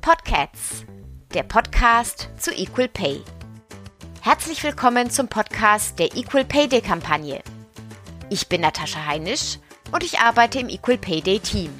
Podcasts, 0.00 0.86
der 1.34 1.42
Podcast 1.42 2.28
zu 2.38 2.52
Equal 2.52 2.86
Pay. 2.86 3.22
Herzlich 4.20 4.62
willkommen 4.62 5.10
zum 5.10 5.26
Podcast 5.26 5.98
der 5.98 6.16
Equal 6.16 6.44
Pay 6.44 6.68
Day 6.68 6.80
Kampagne. 6.80 7.42
Ich 8.30 8.48
bin 8.48 8.60
Natascha 8.60 9.04
Heinisch 9.04 9.58
und 9.90 10.04
ich 10.04 10.20
arbeite 10.20 10.60
im 10.60 10.68
Equal 10.68 10.98
Pay 10.98 11.22
Day 11.22 11.40
Team. 11.40 11.74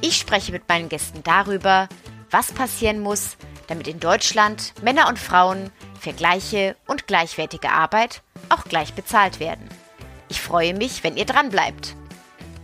Ich 0.00 0.16
spreche 0.16 0.50
mit 0.50 0.68
meinen 0.68 0.88
Gästen 0.88 1.22
darüber, 1.22 1.88
was 2.32 2.50
passieren 2.50 2.98
muss, 2.98 3.36
damit 3.68 3.86
in 3.86 4.00
Deutschland 4.00 4.74
Männer 4.82 5.06
und 5.06 5.20
Frauen 5.20 5.70
für 6.00 6.12
gleiche 6.12 6.74
und 6.88 7.06
gleichwertige 7.06 7.70
Arbeit 7.70 8.22
auch 8.48 8.64
gleich 8.64 8.94
bezahlt 8.94 9.38
werden. 9.38 9.68
Ich 10.32 10.40
freue 10.40 10.72
mich, 10.72 11.04
wenn 11.04 11.18
ihr 11.18 11.26
dran 11.26 11.50
bleibt. 11.50 11.94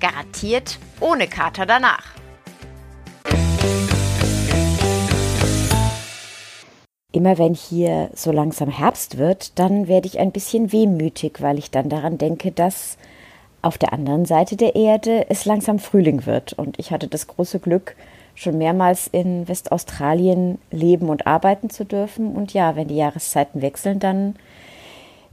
Garantiert 0.00 0.78
ohne 1.02 1.28
Kater 1.28 1.66
danach. 1.66 2.14
Immer 7.12 7.36
wenn 7.36 7.52
hier 7.52 8.09
so 8.14 8.32
langsam 8.32 8.70
Herbst 8.70 9.18
wird, 9.18 9.59
dann 9.59 9.86
werde 9.86 10.06
ich 10.06 10.18
ein 10.18 10.32
bisschen 10.32 10.73
wehmütig, 10.73 11.42
weil 11.42 11.59
ich 11.59 11.70
dann 11.70 11.90
daran 11.90 12.16
denke, 12.16 12.52
dass 12.52 12.96
auf 13.60 13.76
der 13.76 13.92
anderen 13.92 14.24
Seite 14.24 14.56
der 14.56 14.74
Erde 14.74 15.26
es 15.28 15.45
langsam 15.45 15.78
Frühling 15.78 16.24
wird. 16.24 16.54
Und 16.54 16.78
ich 16.78 16.90
hatte 16.90 17.06
das 17.06 17.26
große 17.26 17.59
Glück, 17.59 17.96
schon 18.34 18.56
mehrmals 18.56 19.09
in 19.09 19.46
Westaustralien 19.46 20.59
leben 20.70 21.10
und 21.10 21.26
arbeiten 21.26 21.68
zu 21.68 21.84
dürfen. 21.84 22.34
Und 22.34 22.54
ja, 22.54 22.76
wenn 22.76 22.88
die 22.88 22.96
Jahreszeiten 22.96 23.60
wechseln, 23.60 23.98
dann 23.98 24.37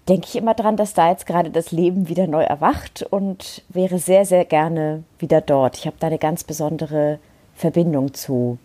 denke 0.07 0.27
ich 0.27 0.35
immer 0.35 0.53
dran, 0.53 0.77
dass 0.77 0.93
da 0.93 1.09
jetzt 1.09 1.25
gerade 1.25 1.49
das 1.49 1.71
Leben 1.71 2.07
wieder 2.07 2.27
neu 2.27 2.43
erwacht 2.43 3.03
und 3.09 3.63
wäre 3.69 3.97
sehr, 3.97 4.25
sehr 4.25 4.45
gerne 4.45 5.03
wieder 5.19 5.41
dort. 5.41 5.77
Ich 5.77 5.87
habe 5.87 5.97
da 5.99 6.07
eine 6.07 6.19
ganz 6.19 6.43
besondere 6.43 7.19
Verbindung 7.55 8.13
zu. 8.13 8.57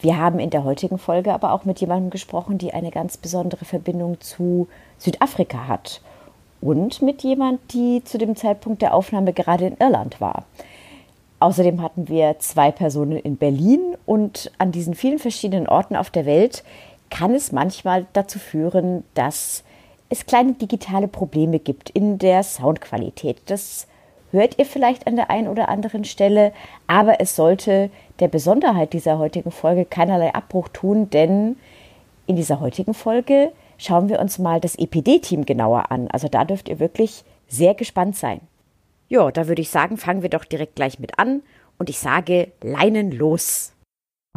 Wir 0.00 0.18
haben 0.18 0.40
in 0.40 0.50
der 0.50 0.64
heutigen 0.64 0.98
Folge 0.98 1.32
aber 1.32 1.52
auch 1.52 1.64
mit 1.64 1.80
jemandem 1.80 2.10
gesprochen, 2.10 2.58
die 2.58 2.74
eine 2.74 2.90
ganz 2.90 3.16
besondere 3.16 3.64
Verbindung 3.64 4.20
zu 4.20 4.68
Südafrika 4.98 5.68
hat 5.68 6.00
und 6.60 7.02
mit 7.02 7.22
jemand, 7.22 7.60
die 7.72 8.02
zu 8.04 8.18
dem 8.18 8.36
Zeitpunkt 8.36 8.82
der 8.82 8.94
Aufnahme 8.94 9.32
gerade 9.32 9.66
in 9.66 9.76
Irland 9.78 10.20
war. 10.20 10.44
Außerdem 11.38 11.82
hatten 11.82 12.08
wir 12.08 12.38
zwei 12.40 12.70
Personen 12.70 13.16
in 13.16 13.36
Berlin 13.36 13.96
und 14.06 14.52
an 14.58 14.70
diesen 14.70 14.94
vielen 14.94 15.18
verschiedenen 15.18 15.68
Orten 15.68 15.96
auf 15.96 16.10
der 16.10 16.26
Welt 16.26 16.62
kann 17.10 17.34
es 17.34 17.52
manchmal 17.52 18.06
dazu 18.12 18.38
führen, 18.38 19.04
dass 19.14 19.64
es 20.12 20.26
kleine 20.26 20.52
digitale 20.52 21.08
Probleme 21.08 21.58
gibt 21.58 21.88
in 21.88 22.18
der 22.18 22.42
Soundqualität. 22.42 23.38
Das 23.46 23.86
hört 24.30 24.58
ihr 24.58 24.66
vielleicht 24.66 25.06
an 25.06 25.16
der 25.16 25.30
einen 25.30 25.48
oder 25.48 25.70
anderen 25.70 26.04
Stelle, 26.04 26.52
aber 26.86 27.18
es 27.22 27.34
sollte 27.34 27.90
der 28.20 28.28
Besonderheit 28.28 28.92
dieser 28.92 29.18
heutigen 29.18 29.50
Folge 29.50 29.86
keinerlei 29.86 30.34
Abbruch 30.34 30.68
tun, 30.68 31.08
denn 31.08 31.56
in 32.26 32.36
dieser 32.36 32.60
heutigen 32.60 32.92
Folge 32.92 33.52
schauen 33.78 34.10
wir 34.10 34.20
uns 34.20 34.38
mal 34.38 34.60
das 34.60 34.76
EPD-Team 34.76 35.46
genauer 35.46 35.90
an. 35.90 36.08
Also 36.08 36.28
da 36.28 36.44
dürft 36.44 36.68
ihr 36.68 36.78
wirklich 36.78 37.24
sehr 37.48 37.72
gespannt 37.72 38.14
sein. 38.14 38.42
Ja, 39.08 39.30
da 39.30 39.48
würde 39.48 39.62
ich 39.62 39.70
sagen, 39.70 39.96
fangen 39.96 40.20
wir 40.20 40.30
doch 40.30 40.44
direkt 40.44 40.76
gleich 40.76 40.98
mit 40.98 41.18
an 41.18 41.42
und 41.78 41.88
ich 41.88 41.98
sage 41.98 42.52
Leinen 42.60 43.12
los. 43.12 43.72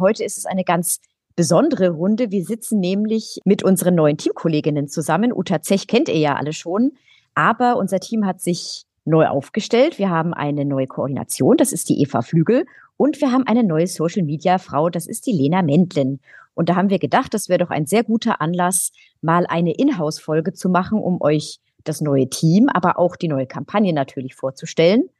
Heute 0.00 0.24
ist 0.24 0.38
es 0.38 0.46
eine 0.46 0.64
ganz 0.64 1.00
besondere 1.36 1.90
Runde. 1.90 2.30
Wir 2.30 2.44
sitzen 2.44 2.80
nämlich 2.80 3.40
mit 3.44 3.62
unseren 3.62 3.94
neuen 3.94 4.16
Teamkolleginnen 4.16 4.88
zusammen. 4.88 5.32
Uta 5.32 5.62
Zech 5.62 5.86
kennt 5.86 6.08
ihr 6.08 6.18
ja 6.18 6.34
alle 6.34 6.52
schon, 6.52 6.92
aber 7.34 7.76
unser 7.76 8.00
Team 8.00 8.24
hat 8.26 8.40
sich 8.40 8.86
neu 9.04 9.26
aufgestellt. 9.26 9.98
Wir 9.98 10.10
haben 10.10 10.34
eine 10.34 10.64
neue 10.64 10.86
Koordination, 10.86 11.56
das 11.56 11.72
ist 11.72 11.88
die 11.88 12.00
Eva 12.02 12.22
Flügel. 12.22 12.66
Und 12.96 13.20
wir 13.20 13.30
haben 13.30 13.46
eine 13.46 13.62
neue 13.62 13.86
Social-Media-Frau, 13.86 14.88
das 14.88 15.06
ist 15.06 15.26
die 15.26 15.32
Lena 15.32 15.60
Mendlen. 15.62 16.20
Und 16.54 16.70
da 16.70 16.76
haben 16.76 16.88
wir 16.88 16.98
gedacht, 16.98 17.34
das 17.34 17.50
wäre 17.50 17.58
doch 17.58 17.70
ein 17.70 17.84
sehr 17.84 18.02
guter 18.02 18.40
Anlass, 18.40 18.90
mal 19.20 19.46
eine 19.46 19.74
Inhouse-Folge 19.74 20.54
zu 20.54 20.70
machen, 20.70 20.98
um 20.98 21.20
euch 21.20 21.60
das 21.84 22.00
neue 22.00 22.28
Team, 22.30 22.70
aber 22.70 22.98
auch 22.98 23.14
die 23.14 23.28
neue 23.28 23.46
Kampagne 23.46 23.92
natürlich 23.92 24.34
vorzustellen. 24.34 25.10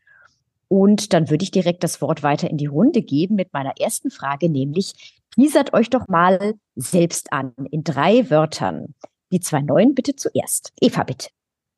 Und 0.68 1.12
dann 1.12 1.30
würde 1.30 1.44
ich 1.44 1.50
direkt 1.50 1.84
das 1.84 2.00
Wort 2.00 2.22
weiter 2.22 2.50
in 2.50 2.56
die 2.56 2.66
Runde 2.66 3.02
geben 3.02 3.36
mit 3.36 3.52
meiner 3.52 3.74
ersten 3.78 4.10
Frage, 4.10 4.48
nämlich 4.48 5.15
teasert 5.36 5.72
euch 5.74 5.90
doch 5.90 6.08
mal 6.08 6.54
selbst 6.74 7.32
an 7.32 7.54
in 7.70 7.84
drei 7.84 8.28
Wörtern. 8.30 8.94
Die 9.32 9.40
zwei 9.40 9.60
neuen 9.60 9.94
bitte 9.94 10.16
zuerst. 10.16 10.72
Eva, 10.80 11.02
bitte. 11.02 11.28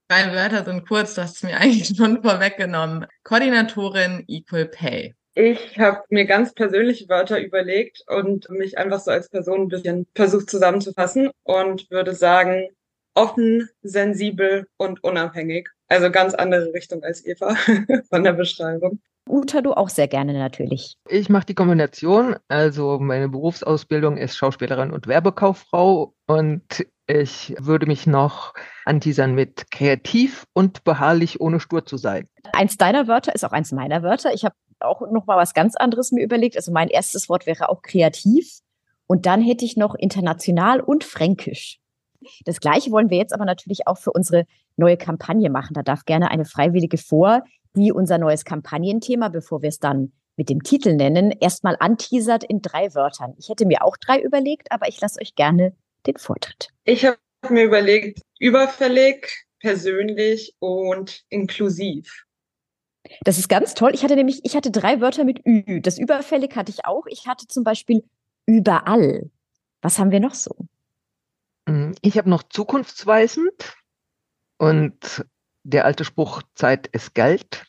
Drei 0.08 0.32
Wörter 0.32 0.64
sind 0.64 0.86
kurz, 0.86 1.14
das 1.14 1.36
ist 1.36 1.44
mir 1.44 1.56
eigentlich 1.60 1.96
schon 1.96 2.22
vorweggenommen. 2.22 3.06
Koordinatorin 3.24 4.24
Equal 4.26 4.66
Pay. 4.66 5.14
Ich 5.34 5.78
habe 5.78 6.02
mir 6.08 6.24
ganz 6.24 6.52
persönliche 6.52 7.08
Wörter 7.08 7.40
überlegt 7.40 8.02
und 8.08 8.50
mich 8.50 8.76
einfach 8.76 8.98
so 8.98 9.12
als 9.12 9.28
Person 9.28 9.62
ein 9.62 9.68
bisschen 9.68 10.06
versucht 10.14 10.50
zusammenzufassen 10.50 11.30
und 11.44 11.88
würde 11.90 12.14
sagen, 12.14 12.68
offen, 13.14 13.68
sensibel 13.82 14.66
und 14.78 15.04
unabhängig. 15.04 15.68
Also 15.86 16.10
ganz 16.10 16.34
andere 16.34 16.72
Richtung 16.72 17.02
als 17.04 17.24
Eva 17.24 17.54
von 18.10 18.24
der 18.24 18.32
Beschreibung. 18.32 19.00
Uta, 19.28 19.60
du 19.60 19.72
auch 19.72 19.88
sehr 19.88 20.08
gerne 20.08 20.32
natürlich. 20.32 20.96
Ich 21.08 21.28
mache 21.28 21.46
die 21.46 21.54
Kombination. 21.54 22.36
Also 22.48 22.98
meine 22.98 23.28
Berufsausbildung 23.28 24.16
ist 24.16 24.36
Schauspielerin 24.36 24.90
und 24.90 25.06
Werbekauffrau 25.06 26.14
und 26.26 26.86
ich 27.06 27.54
würde 27.58 27.86
mich 27.86 28.06
noch 28.06 28.52
anteasern 28.84 29.34
mit 29.34 29.70
kreativ 29.70 30.44
und 30.52 30.84
beharrlich, 30.84 31.40
ohne 31.40 31.58
stur 31.58 31.86
zu 31.86 31.96
sein. 31.96 32.28
Eins 32.52 32.76
deiner 32.76 33.08
Wörter 33.08 33.34
ist 33.34 33.44
auch 33.44 33.52
eins 33.52 33.72
meiner 33.72 34.02
Wörter. 34.02 34.34
Ich 34.34 34.44
habe 34.44 34.54
auch 34.80 35.00
noch 35.10 35.26
mal 35.26 35.36
was 35.36 35.54
ganz 35.54 35.74
anderes 35.74 36.12
mir 36.12 36.22
überlegt. 36.22 36.56
Also 36.56 36.70
mein 36.70 36.88
erstes 36.88 37.28
Wort 37.28 37.46
wäre 37.46 37.70
auch 37.70 37.82
kreativ 37.82 38.58
und 39.06 39.26
dann 39.26 39.40
hätte 39.40 39.64
ich 39.64 39.76
noch 39.76 39.94
international 39.94 40.80
und 40.80 41.02
fränkisch. 41.02 41.80
Das 42.44 42.60
gleiche 42.60 42.90
wollen 42.90 43.10
wir 43.10 43.18
jetzt 43.18 43.32
aber 43.32 43.44
natürlich 43.44 43.86
auch 43.86 43.98
für 43.98 44.12
unsere 44.12 44.44
neue 44.76 44.96
Kampagne 44.96 45.50
machen. 45.50 45.74
Da 45.74 45.82
darf 45.82 46.04
gerne 46.04 46.30
eine 46.30 46.44
Freiwillige 46.44 46.98
vor, 46.98 47.42
die 47.74 47.92
unser 47.92 48.18
neues 48.18 48.44
Kampagnenthema, 48.44 49.28
bevor 49.28 49.62
wir 49.62 49.68
es 49.68 49.78
dann 49.78 50.12
mit 50.36 50.48
dem 50.48 50.62
Titel 50.62 50.94
nennen, 50.94 51.32
erstmal 51.32 51.76
anteasert 51.80 52.44
in 52.44 52.62
drei 52.62 52.94
Wörtern. 52.94 53.34
Ich 53.38 53.48
hätte 53.48 53.66
mir 53.66 53.84
auch 53.84 53.96
drei 53.96 54.20
überlegt, 54.20 54.70
aber 54.70 54.88
ich 54.88 55.00
lasse 55.00 55.20
euch 55.20 55.34
gerne 55.34 55.74
den 56.06 56.16
Vortritt. 56.16 56.68
Ich 56.84 57.04
habe 57.04 57.18
mir 57.48 57.64
überlegt, 57.64 58.20
überfällig, 58.38 59.46
persönlich 59.58 60.54
und 60.60 61.22
inklusiv. 61.28 62.24
Das 63.22 63.38
ist 63.38 63.48
ganz 63.48 63.74
toll. 63.74 63.92
Ich 63.94 64.04
hatte 64.04 64.16
nämlich, 64.16 64.40
ich 64.44 64.54
hatte 64.54 64.70
drei 64.70 65.00
Wörter 65.00 65.24
mit 65.24 65.44
Ü. 65.46 65.80
Das 65.80 65.98
überfällig 65.98 66.54
hatte 66.56 66.70
ich 66.70 66.84
auch. 66.84 67.06
Ich 67.06 67.26
hatte 67.26 67.46
zum 67.46 67.64
Beispiel 67.64 68.04
überall. 68.46 69.30
Was 69.82 69.98
haben 69.98 70.10
wir 70.10 70.20
noch 70.20 70.34
so? 70.34 70.54
Mm, 71.66 71.92
ich 72.02 72.18
habe 72.18 72.28
noch 72.28 72.42
zukunftsweisend 72.42 73.76
und 74.58 75.24
der 75.68 75.84
alte 75.84 76.04
Spruch 76.04 76.42
Zeit 76.54 76.86
ist 76.88 77.14
Geld. 77.14 77.64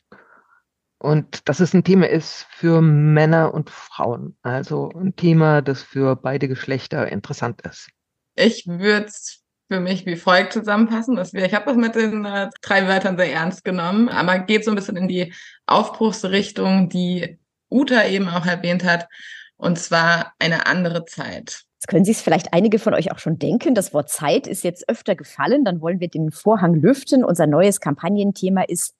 Und 1.02 1.48
dass 1.48 1.60
es 1.60 1.74
ein 1.74 1.84
Thema 1.84 2.10
ist 2.10 2.46
für 2.50 2.82
Männer 2.82 3.54
und 3.54 3.70
Frauen. 3.70 4.38
Also 4.42 4.92
ein 4.96 5.16
Thema, 5.16 5.62
das 5.62 5.82
für 5.82 6.16
beide 6.16 6.48
Geschlechter 6.48 7.10
interessant 7.10 7.62
ist. 7.62 7.90
Ich 8.36 8.68
würde 8.68 9.06
es 9.06 9.42
für 9.70 9.80
mich 9.80 10.06
wie 10.06 10.16
folgt 10.16 10.54
zusammenfassen. 10.54 11.16
Dass 11.16 11.34
wir, 11.34 11.46
ich 11.46 11.54
habe 11.54 11.66
das 11.66 11.78
mit 11.78 11.96
den 11.96 12.26
äh, 12.26 12.50
drei 12.62 12.88
Wörtern 12.88 13.18
sehr 13.18 13.32
ernst 13.32 13.64
genommen, 13.64 14.10
aber 14.10 14.40
geht 14.40 14.66
so 14.66 14.72
ein 14.72 14.76
bisschen 14.76 14.98
in 14.98 15.08
die 15.08 15.34
Aufbruchsrichtung, 15.68 16.90
die 16.90 17.40
Uta 17.70 18.06
eben 18.06 18.28
auch 18.28 18.46
erwähnt 18.46 18.84
hat, 18.84 19.08
und 19.56 19.78
zwar 19.78 20.34
eine 20.40 20.66
andere 20.66 21.06
Zeit. 21.06 21.64
Jetzt 21.80 21.88
können 21.88 22.04
sich 22.04 22.18
vielleicht 22.18 22.54
einige 22.54 22.78
von 22.78 22.94
euch 22.94 23.10
auch 23.14 23.20
schon 23.20 23.40
denken. 23.40 23.74
Das 23.74 23.94
Wort 23.94 24.10
Zeit 24.10 24.48
ist 24.48 24.66
jetzt 24.66 24.90
öfter 24.90 25.16
gefallen. 25.16 25.64
Dann 25.64 25.80
wollen 25.80 26.02
wir 26.02 26.10
den 26.10 26.30
Vorhang 26.30 26.76
lüften. 26.76 27.24
Unser 27.24 27.48
neues 27.48 27.80
Kampagnenthema 27.80 28.64
ist 28.64 28.96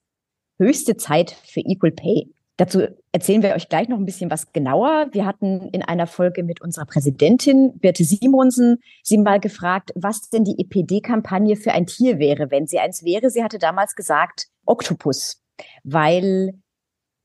höchste 0.58 0.96
Zeit 0.96 1.36
für 1.44 1.60
Equal 1.60 1.90
Pay. 1.90 2.30
Dazu 2.56 2.88
erzählen 3.12 3.42
wir 3.42 3.54
euch 3.54 3.68
gleich 3.68 3.88
noch 3.88 3.98
ein 3.98 4.06
bisschen 4.06 4.30
was 4.30 4.52
genauer. 4.52 5.08
Wir 5.12 5.26
hatten 5.26 5.68
in 5.72 5.82
einer 5.82 6.06
Folge 6.06 6.42
mit 6.42 6.62
unserer 6.62 6.86
Präsidentin 6.86 7.78
Birte 7.78 8.02
Simonsen 8.04 8.78
sie 9.02 9.18
mal 9.18 9.40
gefragt, 9.40 9.90
was 9.94 10.30
denn 10.30 10.44
die 10.44 10.58
EPD-Kampagne 10.58 11.56
für 11.56 11.72
ein 11.72 11.86
Tier 11.86 12.18
wäre, 12.18 12.50
wenn 12.50 12.66
sie 12.66 12.78
eins 12.78 13.04
wäre. 13.04 13.28
Sie 13.28 13.44
hatte 13.44 13.58
damals 13.58 13.94
gesagt 13.94 14.46
Oktopus, 14.64 15.42
weil 15.84 16.54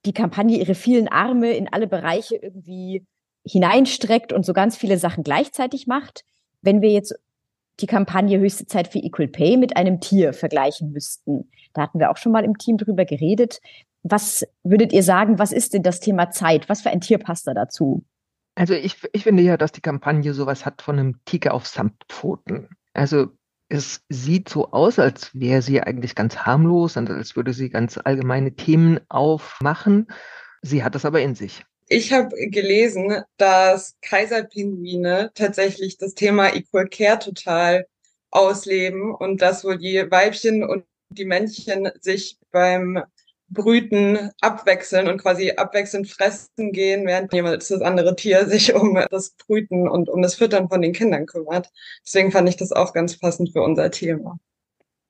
die 0.05 0.13
Kampagne 0.13 0.57
ihre 0.57 0.75
vielen 0.75 1.07
Arme 1.07 1.53
in 1.53 1.71
alle 1.71 1.87
Bereiche 1.87 2.35
irgendwie 2.35 3.05
hineinstreckt 3.45 4.33
und 4.33 4.45
so 4.45 4.53
ganz 4.53 4.75
viele 4.75 4.97
Sachen 4.97 5.23
gleichzeitig 5.23 5.87
macht. 5.87 6.23
Wenn 6.61 6.81
wir 6.81 6.89
jetzt 6.89 7.15
die 7.79 7.87
Kampagne 7.87 8.39
Höchste 8.39 8.65
Zeit 8.65 8.87
für 8.87 8.99
Equal 8.99 9.27
Pay 9.27 9.57
mit 9.57 9.75
einem 9.77 9.99
Tier 9.99 10.33
vergleichen 10.33 10.91
müssten. 10.91 11.49
Da 11.73 11.81
hatten 11.81 11.99
wir 11.99 12.09
auch 12.09 12.17
schon 12.17 12.31
mal 12.31 12.45
im 12.45 12.57
Team 12.57 12.77
drüber 12.77 13.05
geredet. 13.05 13.59
Was 14.03 14.45
würdet 14.63 14.93
ihr 14.93 15.03
sagen, 15.03 15.39
was 15.39 15.51
ist 15.51 15.73
denn 15.73 15.83
das 15.83 15.99
Thema 15.99 16.31
Zeit? 16.31 16.69
Was 16.69 16.81
für 16.81 16.89
ein 16.89 17.01
Tier 17.01 17.17
passt 17.17 17.47
da 17.47 17.53
dazu? 17.53 18.05
Also 18.55 18.73
ich, 18.73 18.97
ich 19.11 19.23
finde 19.23 19.43
ja, 19.43 19.57
dass 19.57 19.73
die 19.73 19.81
Kampagne 19.81 20.33
sowas 20.33 20.65
hat 20.65 20.81
von 20.81 20.97
einem 20.97 21.19
Tiger 21.25 21.53
auf 21.53 21.67
Samtpfoten. 21.67 22.69
Also 22.93 23.27
es 23.67 24.05
sieht 24.07 24.47
so 24.47 24.71
aus, 24.71 24.99
als 24.99 25.33
wäre 25.33 25.61
sie 25.61 25.81
eigentlich 25.81 26.15
ganz 26.15 26.37
harmlos 26.37 26.95
und 26.95 27.09
als 27.09 27.35
würde 27.35 27.51
sie 27.51 27.69
ganz 27.69 27.97
allgemeine 27.97 28.55
Themen 28.55 28.99
aufmachen. 29.09 30.07
Sie 30.61 30.83
hat 30.83 30.95
das 30.95 31.03
aber 31.03 31.21
in 31.21 31.35
sich. 31.35 31.65
Ich 31.87 32.11
habe 32.11 32.35
gelesen, 32.49 33.21
dass 33.37 33.95
Kaiserpinguine 34.01 35.31
tatsächlich 35.35 35.97
das 35.97 36.15
Thema 36.15 36.55
Equal 36.55 36.87
Care 36.87 37.19
total 37.19 37.85
ausleben 38.31 39.13
und 39.13 39.41
dass 39.41 39.63
wohl 39.63 39.77
die 39.77 40.09
Weibchen 40.09 40.63
und 40.63 40.85
die 41.09 41.25
Männchen 41.25 41.91
sich 42.01 42.37
beim 42.51 43.03
Brüten 43.49 44.31
abwechseln 44.41 45.07
und 45.07 45.21
quasi 45.21 45.51
abwechselnd 45.51 46.09
fressen 46.09 46.71
gehen, 46.71 47.05
während 47.05 47.31
jemand 47.31 47.61
das 47.61 47.81
andere 47.81 48.15
Tier 48.15 48.47
sich 48.47 48.73
um 48.73 48.99
das 49.11 49.35
Brüten 49.45 49.87
und 49.87 50.09
um 50.09 50.23
das 50.23 50.33
Füttern 50.35 50.67
von 50.67 50.81
den 50.81 50.93
Kindern 50.93 51.27
kümmert. 51.27 51.69
Deswegen 52.05 52.31
fand 52.31 52.49
ich 52.49 52.57
das 52.57 52.71
auch 52.71 52.93
ganz 52.93 53.17
passend 53.17 53.51
für 53.53 53.61
unser 53.61 53.91
Thema. 53.91 54.39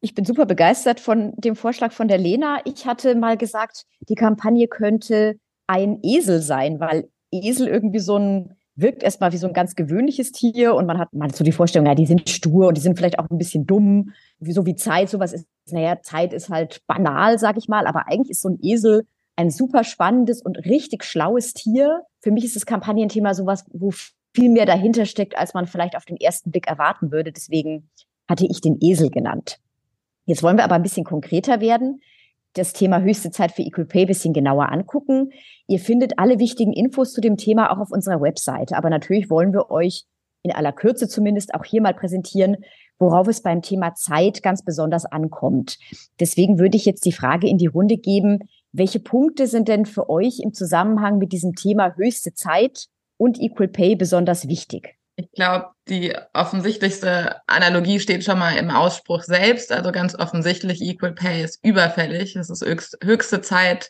Ich 0.02 0.14
bin 0.14 0.26
super 0.26 0.46
begeistert 0.46 1.00
von 1.00 1.34
dem 1.38 1.56
Vorschlag 1.56 1.94
von 1.94 2.10
der 2.10 2.18
Lena. 2.18 2.60
Ich 2.66 2.86
hatte 2.86 3.16
mal 3.16 3.38
gesagt, 3.38 3.86
die 4.02 4.16
Kampagne 4.16 4.68
könnte 4.68 5.40
ein 5.68 6.00
Esel 6.04 6.42
sein, 6.42 6.80
weil 6.80 7.10
Esel 7.32 7.68
irgendwie 7.68 8.00
so 8.00 8.18
ein 8.18 8.56
wirkt 8.78 9.04
erstmal 9.04 9.32
wie 9.32 9.38
so 9.38 9.48
ein 9.48 9.54
ganz 9.54 9.76
gewöhnliches 9.76 10.34
Tier 10.34 10.76
und 10.76 10.86
man 10.86 10.98
hat 10.98 11.14
man 11.14 11.30
so 11.30 11.44
die 11.44 11.54
Vorstellung, 11.54 11.88
ja, 11.88 11.96
die 11.96 12.06
sind 12.06 12.30
stur 12.30 12.68
und 12.68 12.76
die 12.76 12.82
sind 12.82 12.98
vielleicht 12.98 13.20
auch 13.20 13.30
ein 13.30 13.38
bisschen 13.38 13.66
dumm, 13.66 14.12
so 14.42 14.66
wie 14.66 14.76
Zeit, 14.76 15.10
sowas 15.10 15.32
ist, 15.32 15.48
naja, 15.72 16.02
Zeit 16.02 16.34
ist 16.34 16.50
halt 16.50 16.82
banal, 16.86 17.40
sag 17.40 17.58
ich 17.58 17.70
mal, 17.70 17.88
aber 17.88 18.08
eigentlich 18.08 18.32
ist 18.32 18.42
so 18.42 18.50
ein 18.50 18.60
Esel 18.62 19.08
ein 19.38 19.50
super 19.50 19.84
spannendes 19.84 20.42
und 20.42 20.58
richtig 20.66 21.04
schlaues 21.04 21.54
Tier. 21.54 22.04
Für 22.22 22.32
mich 22.32 22.46
ist 22.46 22.56
das 22.56 22.66
Kampagnenthema 22.66 23.34
sowas, 23.34 23.66
wo 23.74 23.92
viel 24.34 24.50
mehr 24.50 24.66
dahinter 24.66 25.06
steckt, 25.06 25.38
als 25.38 25.54
man 25.54 25.66
vielleicht 25.66 25.96
auf 25.96 26.06
den 26.06 26.18
ersten 26.18 26.52
Blick 26.52 26.68
erwarten 26.68 27.12
würde. 27.12 27.32
Deswegen 27.32 27.90
hatte 28.30 28.46
ich 28.46 28.62
den 28.62 28.78
Esel 28.82 29.10
genannt. 29.10 29.60
Jetzt 30.26 30.42
wollen 30.42 30.58
wir 30.58 30.64
aber 30.64 30.76
ein 30.76 30.84
bisschen 30.84 31.06
konkreter 31.06 31.60
werden 31.60 32.02
das 32.56 32.74
Thema 32.74 33.02
höchste 33.02 33.32
Zeit 33.32 33.52
für 33.52 33.62
Equal 33.62 33.86
Pay 33.86 34.06
bisschen 34.06 34.34
genauer 34.34 34.72
angucken. 34.72 35.32
Ihr 35.68 35.80
findet 35.80 36.18
alle 36.18 36.40
wichtigen 36.40 36.74
Infos 36.74 37.14
zu 37.14 37.22
dem 37.22 37.38
Thema 37.38 37.72
auch 37.72 37.80
auf 37.80 37.92
unserer 37.92 38.22
Webseite. 38.22 38.78
Aber 38.78 38.90
natürlich 38.90 39.30
wollen 39.30 39.54
wir 39.54 39.70
euch 39.70 40.06
in 40.42 40.52
aller 40.52 40.72
Kürze 40.72 41.08
zumindest 41.08 41.54
auch 41.54 41.66
hier 41.66 41.82
mal 41.82 41.94
präsentieren, 41.94 42.58
worauf 42.98 43.28
es 43.28 43.42
beim 43.42 43.62
Thema 43.62 43.94
Zeit 43.96 44.42
ganz 44.42 44.64
besonders 44.64 45.06
ankommt. 45.06 45.78
Deswegen 46.20 46.60
würde 46.60 46.78
ich 46.78 46.86
jetzt 46.86 47.06
die 47.06 47.12
Frage 47.12 47.48
in 47.48 47.58
die 47.58 47.68
Runde 47.68 47.98
geben, 47.98 48.40
welche 48.72 49.00
Punkte 49.00 49.48
sind 49.48 49.68
denn 49.68 49.86
für 49.86 50.10
euch 50.10 50.40
im 50.40 50.54
Zusammenhang 50.54 51.18
mit 51.18 51.32
diesem 51.32 51.56
Thema 51.56 51.96
höchste 51.96 52.34
Zeit 52.34 52.88
und 53.18 53.40
Equal 53.40 53.68
Pay 53.68 53.96
besonders 53.96 54.48
wichtig? 54.48 54.96
Ich 55.18 55.32
glaube, 55.32 55.70
die 55.88 56.14
offensichtlichste 56.34 57.38
Analogie 57.48 58.00
steht 58.02 58.26
schon 58.26 58.38
mal 58.38 58.58
im 58.58 58.70
Ausspruch 58.70 59.24
selbst. 59.24 59.72
Also 59.72 59.92
ganz 59.94 60.14
offensichtlich, 60.16 60.82
Equal 60.82 61.14
Pay 61.14 61.44
ist 61.44 61.64
überfällig. 61.64 62.36
Es 62.36 62.50
ist 62.50 62.66
höchst, 62.66 62.98
höchste 63.02 63.42
Zeit, 63.42 63.90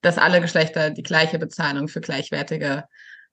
dass 0.00 0.16
alle 0.16 0.40
Geschlechter 0.40 0.90
die 0.90 1.02
gleiche 1.02 1.38
Bezahlung 1.38 1.88
für 1.88 2.00
gleichwertige 2.00 2.84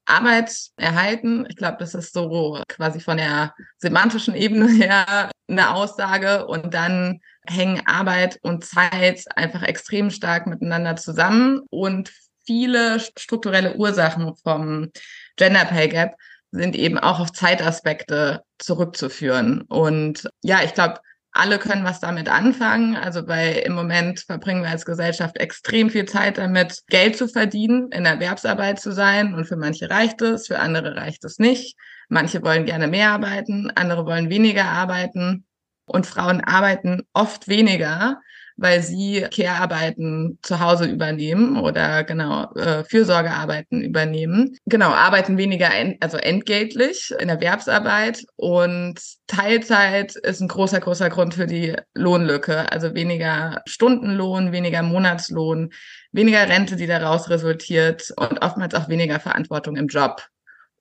Arbeit 0.04 0.52
erhalten. 0.76 1.46
Ich 1.48 1.56
glaube, 1.56 1.78
das 1.80 1.94
ist 1.94 2.12
so 2.12 2.60
quasi 2.68 3.00
von 3.00 3.16
der 3.16 3.54
semantischen 3.78 4.34
Ebene 4.34 4.68
her 4.68 5.30
eine 5.48 5.74
Aussage. 5.74 6.46
Und 6.46 6.74
dann 6.74 7.20
hängen 7.46 7.82
Arbeit 7.86 8.38
und 8.42 8.64
Zeit 8.64 9.24
einfach 9.36 9.62
extrem 9.62 10.10
stark 10.10 10.46
miteinander 10.46 10.96
zusammen. 10.96 11.62
Und 11.70 12.12
viele 12.44 13.00
strukturelle 13.00 13.76
Ursachen 13.76 14.34
vom 14.36 14.90
Gender 15.36 15.64
Pay 15.64 15.88
Gap 15.88 16.14
sind 16.52 16.76
eben 16.76 16.98
auch 16.98 17.20
auf 17.20 17.32
Zeitaspekte 17.32 18.42
zurückzuführen. 18.58 19.62
Und 19.62 20.28
ja, 20.42 20.60
ich 20.64 20.74
glaube, 20.74 21.00
alle 21.36 21.58
können 21.58 21.84
was 21.84 22.00
damit 22.00 22.28
anfangen. 22.28 22.96
Also 22.96 23.28
weil 23.28 23.56
im 23.58 23.74
Moment 23.74 24.20
verbringen 24.20 24.62
wir 24.62 24.70
als 24.70 24.84
Gesellschaft 24.84 25.36
extrem 25.38 25.90
viel 25.90 26.06
Zeit 26.06 26.38
damit, 26.38 26.82
Geld 26.88 27.16
zu 27.16 27.28
verdienen, 27.28 27.90
in 27.92 28.06
Erwerbsarbeit 28.06 28.80
zu 28.80 28.92
sein. 28.92 29.34
Und 29.34 29.46
für 29.46 29.56
manche 29.56 29.90
reicht 29.90 30.22
es, 30.22 30.46
für 30.46 30.58
andere 30.58 30.96
reicht 30.96 31.24
es 31.24 31.38
nicht. 31.38 31.76
Manche 32.08 32.42
wollen 32.42 32.64
gerne 32.64 32.88
mehr 32.88 33.10
arbeiten, 33.10 33.70
andere 33.74 34.06
wollen 34.06 34.30
weniger 34.30 34.64
arbeiten. 34.64 35.44
Und 35.86 36.06
Frauen 36.06 36.40
arbeiten 36.40 37.02
oft 37.12 37.48
weniger, 37.48 38.20
weil 38.56 38.82
sie 38.82 39.26
Care-Arbeiten 39.30 40.38
zu 40.42 40.60
Hause 40.60 40.86
übernehmen 40.86 41.58
oder 41.58 42.04
genau 42.04 42.52
äh, 42.54 42.84
Fürsorgearbeiten 42.84 43.82
übernehmen. 43.82 44.56
Genau, 44.66 44.90
arbeiten 44.90 45.36
weniger, 45.36 45.72
en 45.72 45.96
also 46.00 46.16
entgeltlich 46.16 47.14
in 47.18 47.28
Erwerbsarbeit 47.28 48.24
und 48.36 48.98
Teilzeit 49.26 50.16
ist 50.16 50.40
ein 50.40 50.48
großer, 50.48 50.80
großer 50.80 51.10
Grund 51.10 51.34
für 51.34 51.46
die 51.46 51.76
Lohnlücke. 51.94 52.70
Also 52.72 52.94
weniger 52.94 53.62
Stundenlohn, 53.66 54.52
weniger 54.52 54.82
Monatslohn, 54.82 55.72
weniger 56.12 56.48
Rente, 56.48 56.76
die 56.76 56.86
daraus 56.86 57.28
resultiert 57.28 58.12
und 58.16 58.42
oftmals 58.42 58.74
auch 58.74 58.88
weniger 58.88 59.20
Verantwortung 59.20 59.76
im 59.76 59.88
Job. 59.88 60.22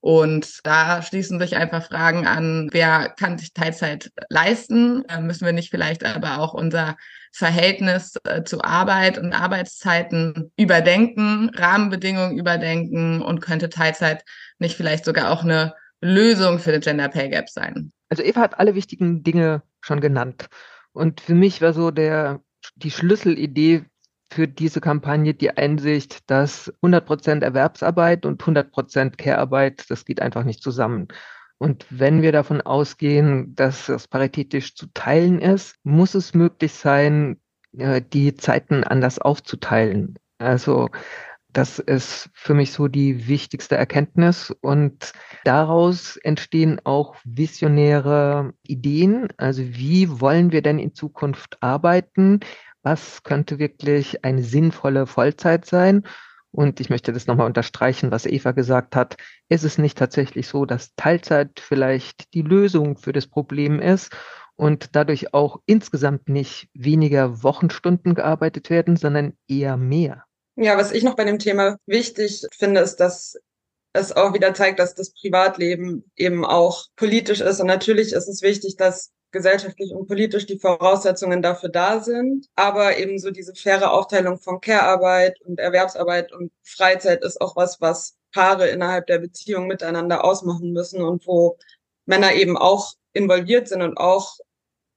Und 0.05 0.59
da 0.63 1.01
schließen 1.01 1.39
sich 1.39 1.55
einfach 1.55 1.87
Fragen 1.87 2.27
an, 2.27 2.69
wer 2.71 3.09
kann 3.09 3.39
sich 3.39 3.53
Teilzeit 3.53 4.11
leisten? 4.29 5.03
Müssen 5.21 5.45
wir 5.45 5.51
nicht 5.51 5.71
vielleicht 5.71 6.05
aber 6.05 6.37
auch 6.37 6.53
unser 6.53 6.95
Verhältnis 7.35 8.17
äh, 8.23 8.43
zu 8.43 8.61
Arbeit 8.61 9.17
und 9.17 9.33
Arbeitszeiten 9.33 10.53
überdenken, 10.55 11.49
Rahmenbedingungen 11.53 12.37
überdenken 12.37 13.21
und 13.21 13.41
könnte 13.41 13.69
Teilzeit 13.69 14.23
nicht 14.57 14.77
vielleicht 14.77 15.03
sogar 15.03 15.31
auch 15.31 15.43
eine 15.43 15.73
Lösung 15.99 16.59
für 16.59 16.71
den 16.71 16.79
Gender 16.79 17.09
Pay 17.09 17.29
Gap 17.29 17.49
sein? 17.49 17.91
Also 18.07 18.23
Eva 18.23 18.39
hat 18.39 18.57
alle 18.57 18.73
wichtigen 18.73 19.21
Dinge 19.21 19.63
schon 19.81 19.99
genannt. 19.99 20.47
Und 20.93 21.19
für 21.19 21.35
mich 21.35 21.61
war 21.61 21.73
so 21.73 21.91
der, 21.91 22.39
die 22.75 22.91
Schlüsselidee 22.91 23.83
für 24.31 24.47
diese 24.47 24.79
Kampagne 24.79 25.33
die 25.33 25.51
Einsicht, 25.51 26.29
dass 26.29 26.73
100% 26.81 27.43
Erwerbsarbeit 27.43 28.25
und 28.25 28.41
100% 28.41 29.17
Care-Arbeit, 29.17 29.85
das 29.89 30.05
geht 30.05 30.21
einfach 30.21 30.45
nicht 30.45 30.63
zusammen. 30.63 31.09
Und 31.57 31.85
wenn 31.89 32.21
wir 32.21 32.31
davon 32.31 32.61
ausgehen, 32.61 33.55
dass 33.55 33.87
das 33.87 34.07
paritätisch 34.07 34.75
zu 34.75 34.87
teilen 34.93 35.39
ist, 35.39 35.75
muss 35.83 36.13
es 36.15 36.33
möglich 36.33 36.73
sein, 36.73 37.37
äh, 37.77 38.01
die 38.01 38.35
Zeiten 38.35 38.83
anders 38.83 39.19
aufzuteilen. 39.19 40.15
Also 40.37 40.89
das 41.53 41.79
ist 41.79 42.29
für 42.33 42.53
mich 42.53 42.73
so 42.73 42.89
die 42.89 43.29
wichtigste 43.29 43.77
Erkenntnis 43.77 44.53
und 44.59 45.13
daraus 45.45 46.17
entstehen 46.17 46.81
auch 46.83 47.15
visionäre 47.23 48.53
Ideen. 48.63 49.29
Also 49.37 49.63
wie 49.63 50.19
wollen 50.19 50.51
wir 50.51 50.61
denn 50.61 50.79
in 50.79 50.93
Zukunft 50.93 51.57
arbeiten? 51.61 52.41
was 52.85 53.23
könnte 53.23 53.57
wirklich 53.57 54.23
eine 54.23 54.43
sinnvolle 54.43 55.07
Vollzeit 55.07 55.65
sein? 55.65 56.03
Und 56.55 56.79
ich 56.79 56.89
möchte 56.89 57.11
das 57.11 57.27
nochmal 57.27 57.47
unterstreichen, 57.47 58.11
was 58.11 58.25
Eva 58.25 58.51
gesagt 58.51 58.95
hat. 58.95 59.17
Ist 59.49 59.65
es 59.65 59.77
nicht 59.77 59.97
tatsächlich 59.97 60.47
so, 60.47 60.65
dass 60.65 60.95
Teilzeit 60.95 61.59
vielleicht 61.59 62.33
die 62.33 62.43
Lösung 62.43 62.97
für 62.97 63.11
das 63.11 63.27
Problem 63.27 63.81
ist 63.81 64.15
und 64.55 64.95
dadurch 64.95 65.33
auch 65.33 65.59
insgesamt 65.65 66.29
nicht 66.29 66.69
weniger 66.73 67.43
Wochenstunden 67.43 68.15
gearbeitet 68.15 68.69
werden, 68.69 68.95
sondern 68.95 69.33
eher 69.49 69.75
mehr? 69.75 70.23
Ja, 70.55 70.77
was 70.77 70.93
ich 70.93 71.03
noch 71.03 71.17
bei 71.17 71.25
dem 71.25 71.39
Thema 71.39 71.77
wichtig 71.85 72.47
finde, 72.57 72.79
ist, 72.79 73.01
dass 73.01 73.37
es 73.91 74.13
auch 74.13 74.33
wieder 74.33 74.53
zeigt, 74.53 74.79
dass 74.79 74.95
das 74.95 75.11
Privatleben 75.11 76.09
eben 76.15 76.45
auch 76.45 76.85
politisch 76.95 77.41
ist. 77.41 77.59
Und 77.59 77.67
natürlich 77.67 78.13
ist 78.13 78.29
es 78.29 78.41
wichtig, 78.41 78.77
dass 78.77 79.11
gesellschaftlich 79.35 79.91
und 79.91 80.07
politisch 80.07 80.45
die 80.45 80.57
Voraussetzungen 80.57 81.41
dafür 81.41 81.67
da 81.69 81.99
sind. 81.99 82.47
Aber 82.55 82.97
eben 82.97 83.19
so 83.19 83.31
diese 83.31 83.53
faire 83.53 83.91
Aufteilung 83.91 84.39
von 84.39 84.61
Care-Arbeit 84.61 85.41
und 85.41 85.59
Erwerbsarbeit 85.59 86.31
und 86.31 86.51
Freizeit 86.63 87.21
ist 87.21 87.41
auch 87.41 87.57
was, 87.57 87.81
was 87.81 88.15
Paare 88.33 88.69
innerhalb 88.69 89.07
der 89.07 89.19
Beziehung 89.19 89.67
miteinander 89.67 90.23
ausmachen 90.23 90.71
müssen 90.71 91.01
und 91.01 91.27
wo 91.27 91.57
Männer 92.05 92.33
eben 92.33 92.57
auch 92.57 92.93
involviert 93.11 93.67
sind 93.67 93.81
und 93.81 93.97
auch 93.97 94.37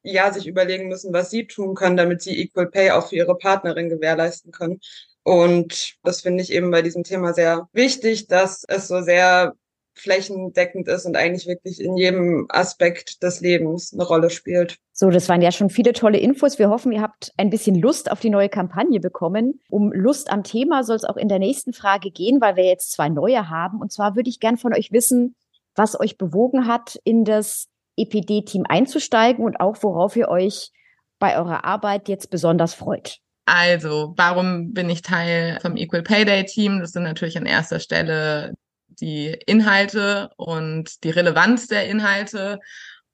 ja 0.02 0.32
sich 0.32 0.46
überlegen 0.46 0.86
müssen, 0.86 1.12
was 1.12 1.30
sie 1.30 1.48
tun 1.48 1.74
können, 1.74 1.96
damit 1.96 2.22
sie 2.22 2.40
Equal 2.40 2.70
Pay 2.70 2.92
auch 2.92 3.08
für 3.08 3.16
ihre 3.16 3.36
Partnerin 3.36 3.88
gewährleisten 3.88 4.52
können. 4.52 4.80
Und 5.24 5.96
das 6.04 6.20
finde 6.20 6.44
ich 6.44 6.52
eben 6.52 6.70
bei 6.70 6.82
diesem 6.82 7.02
Thema 7.02 7.34
sehr 7.34 7.68
wichtig, 7.72 8.28
dass 8.28 8.64
es 8.68 8.86
so 8.86 9.02
sehr 9.02 9.54
flächendeckend 10.00 10.88
ist 10.88 11.06
und 11.06 11.16
eigentlich 11.16 11.46
wirklich 11.46 11.80
in 11.80 11.96
jedem 11.96 12.46
Aspekt 12.48 13.22
des 13.22 13.40
Lebens 13.40 13.92
eine 13.92 14.04
Rolle 14.04 14.30
spielt. 14.30 14.78
So, 14.92 15.10
das 15.10 15.28
waren 15.28 15.42
ja 15.42 15.52
schon 15.52 15.70
viele 15.70 15.92
tolle 15.92 16.18
Infos. 16.18 16.58
Wir 16.58 16.70
hoffen, 16.70 16.92
ihr 16.92 17.02
habt 17.02 17.32
ein 17.36 17.50
bisschen 17.50 17.76
Lust 17.76 18.10
auf 18.10 18.20
die 18.20 18.30
neue 18.30 18.48
Kampagne 18.48 19.00
bekommen. 19.00 19.60
Um 19.70 19.92
Lust 19.92 20.30
am 20.30 20.42
Thema 20.42 20.82
soll 20.82 20.96
es 20.96 21.04
auch 21.04 21.16
in 21.16 21.28
der 21.28 21.38
nächsten 21.38 21.72
Frage 21.72 22.10
gehen, 22.10 22.40
weil 22.40 22.56
wir 22.56 22.64
jetzt 22.64 22.92
zwei 22.92 23.08
neue 23.08 23.48
haben. 23.48 23.80
Und 23.80 23.92
zwar 23.92 24.16
würde 24.16 24.30
ich 24.30 24.40
gern 24.40 24.56
von 24.56 24.74
euch 24.74 24.90
wissen, 24.92 25.34
was 25.74 25.98
euch 25.98 26.18
bewogen 26.18 26.66
hat, 26.66 26.98
in 27.04 27.24
das 27.24 27.68
EPD-Team 27.96 28.64
einzusteigen 28.68 29.44
und 29.44 29.60
auch 29.60 29.76
worauf 29.82 30.16
ihr 30.16 30.28
euch 30.28 30.70
bei 31.18 31.36
eurer 31.36 31.64
Arbeit 31.64 32.08
jetzt 32.08 32.30
besonders 32.30 32.74
freut. 32.74 33.18
Also, 33.46 34.12
warum 34.16 34.72
bin 34.74 34.90
ich 34.90 35.02
Teil 35.02 35.58
vom 35.62 35.76
Equal 35.76 36.02
Pay 36.02 36.26
Day 36.26 36.44
Team? 36.44 36.80
Das 36.80 36.92
sind 36.92 37.04
natürlich 37.04 37.38
an 37.38 37.46
erster 37.46 37.80
Stelle 37.80 38.54
die 39.00 39.36
Inhalte 39.46 40.30
und 40.36 41.04
die 41.04 41.10
Relevanz 41.10 41.66
der 41.66 41.86
Inhalte 41.86 42.58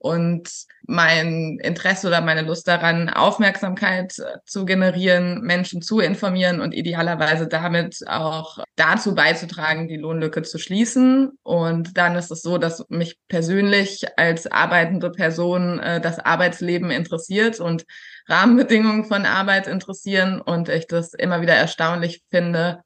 und 0.05 0.51
mein 0.83 1.59
Interesse 1.63 2.09
oder 2.09 2.21
meine 2.21 2.43
Lust 2.43 2.69
daran, 2.69 3.09
Aufmerksamkeit 3.09 4.15
zu 4.45 4.67
generieren, 4.67 5.41
Menschen 5.41 5.81
zu 5.81 5.99
informieren 5.99 6.61
und 6.61 6.75
idealerweise 6.75 7.49
damit 7.49 8.05
auch 8.07 8.59
dazu 8.77 9.15
beizutragen, 9.15 9.89
die 9.89 9.97
Lohnlücke 9.97 10.43
zu 10.43 10.59
schließen. 10.59 11.39
Und 11.43 11.97
dann 11.97 12.17
ist 12.17 12.31
es 12.31 12.43
so, 12.43 12.59
dass 12.59 12.85
mich 12.91 13.19
persönlich 13.29 14.05
als 14.19 14.47
arbeitende 14.47 15.11
Person 15.11 15.79
äh, 15.79 16.03
das 16.03 16.19
Arbeitsleben 16.19 16.91
interessiert 16.91 17.59
und 17.59 17.87
Rahmenbedingungen 18.29 19.07
von 19.07 19.25
Arbeit 19.25 19.67
interessieren 19.67 20.39
und 20.39 20.69
ich 20.69 20.87
das 20.87 21.15
immer 21.15 21.41
wieder 21.41 21.55
erstaunlich 21.55 22.23
finde, 22.31 22.83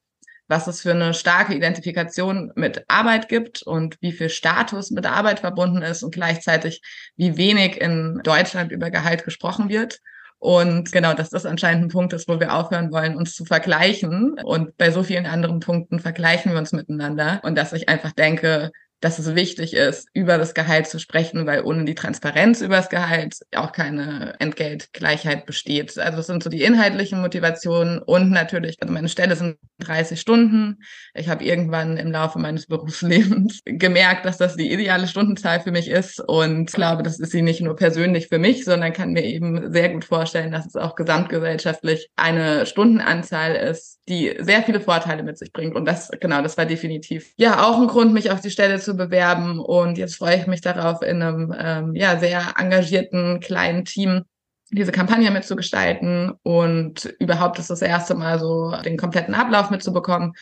was 0.49 0.67
es 0.67 0.81
für 0.81 0.93
eine 0.93 1.15
starke 1.15 1.55
Identifikation 1.55 2.53
mit 2.57 2.85
Arbeit 2.89 3.29
gibt 3.29 3.63
und 3.63 3.97
wie 4.01 4.13
viel 4.13 4.31
Status 4.31 4.91
mit 4.91 5.07
Arbeit 5.07 5.41
verbunden 5.41 5.83
ist 5.83 6.03
und 6.03 6.15
gleichzeitig 6.15 6.83
wie 7.17 7.37
wenig 7.37 7.81
in 7.81 8.21
Deutschland 8.25 8.73
über 8.73 8.91
Gehalt 8.91 9.25
gesprochen 9.25 9.69
wird. 9.69 10.01
Und 10.41 10.93
genau, 10.93 11.15
dass 11.15 11.31
das 11.31 11.47
anscheinend 11.47 11.85
ein 11.85 11.89
Punkt 11.89 12.13
ist, 12.13 12.29
wo 12.29 12.39
wir 12.41 12.55
aufhören 12.55 12.93
wollen, 12.93 13.17
uns 13.17 13.35
zu 13.35 13.45
vergleichen. 13.45 14.39
Und 14.43 14.77
bei 14.77 14.91
so 14.91 15.03
vielen 15.03 15.27
anderen 15.27 15.61
Punkten 15.61 15.99
vergleichen 15.99 16.53
wir 16.53 16.59
uns 16.59 16.73
miteinander. 16.73 17.41
Und 17.43 17.57
dass 17.57 17.73
ich 17.73 17.89
einfach 17.89 18.13
denke, 18.13 18.71
dass 19.01 19.19
es 19.19 19.35
wichtig 19.35 19.75
ist, 19.75 20.09
über 20.13 20.39
das 20.39 20.55
Gehalt 20.55 20.89
zu 20.89 20.99
sprechen, 20.99 21.47
weil 21.47 21.63
ohne 21.63 21.85
die 21.85 21.95
Transparenz 21.95 22.61
über 22.61 22.77
das 22.77 22.89
Gehalt 22.89 23.39
auch 23.55 23.73
keine 23.73 24.35
Entgeltgleichheit 24.41 25.47
besteht. 25.47 25.97
Also 25.99 26.17
das 26.17 26.27
sind 26.27 26.43
so 26.43 26.51
die 26.51 26.63
inhaltlichen 26.63 27.21
Motivationen 27.21 28.01
und 28.01 28.31
natürlich, 28.31 28.77
also 28.81 28.93
meine 28.93 29.09
Stelle 29.09 29.37
sind 29.37 29.57
30 29.81 30.21
Stunden. 30.21 30.83
Ich 31.15 31.29
habe 31.29 31.45
irgendwann 31.45 31.97
im 31.97 32.11
Laufe 32.11 32.39
meines 32.39 32.67
Berufslebens 32.67 33.61
gemerkt, 33.65 34.25
dass 34.25 34.39
das 34.39 34.57
die 34.57 34.73
ideale 34.73 35.07
Stundenzahl 35.07 35.61
für 35.61 35.71
mich 35.71 35.89
ist 35.89 36.21
und 36.21 36.73
glaube, 36.73 37.03
das 37.03 37.21
ist 37.21 37.33
sie 37.33 37.43
nicht 37.43 37.61
nur 37.61 37.77
persönlich 37.77 38.29
für 38.29 38.39
mich, 38.39 38.65
sondern 38.65 38.93
kann 38.93 39.13
mir 39.13 39.25
eben 39.25 39.73
sehr 39.73 39.91
gut 39.91 40.05
vorstellen, 40.05 40.51
dass 40.51 40.67
es 40.67 40.77
auch 40.77 40.97
gesamtgesellschaftlich 40.97 42.11
eine 42.17 42.67
Stundenanzahl 42.67 43.55
ist, 43.55 44.01
die 44.09 44.35
sehr 44.41 44.63
viele 44.63 44.81
Vorteile 44.81 45.23
mit 45.23 45.39
sich 45.39 45.53
bringt. 45.53 45.77
Und 45.77 45.85
das, 45.85 46.11
genau, 46.21 46.43
das 46.43 46.57
war 46.57 46.67
definitiv 46.67 47.33
ja 47.37 47.65
auch 47.69 47.81
ein 47.81 47.87
Grund, 47.87 48.13
mich 48.13 48.31
auf 48.31 48.41
die 48.41 48.51
Stelle 48.51 48.81
zu 48.81 48.88
bewerben. 48.97 49.61
Und 49.61 49.99
jetzt 49.99 50.17
freue 50.17 50.37
ich 50.37 50.47
mich 50.47 50.61
darauf, 50.61 51.03
in 51.03 51.23
einem 51.23 51.55
ähm, 51.59 51.95
ja, 51.95 52.19
sehr 52.19 52.55
engagierten 52.59 53.41
kleinen 53.41 53.85
Team 53.85 54.25
diese 54.71 54.93
Kampagne 54.93 55.31
mitzugestalten 55.31 56.33
und 56.43 57.07
überhaupt 57.19 57.59
ist 57.59 57.71
das 57.71 57.81
erste 57.81 58.15
Mal 58.15 58.39
so 58.39 58.75
den 58.85 58.99
kompletten 58.99 59.35
Ablauf 59.35 59.71
mitzubekommen 59.71 60.35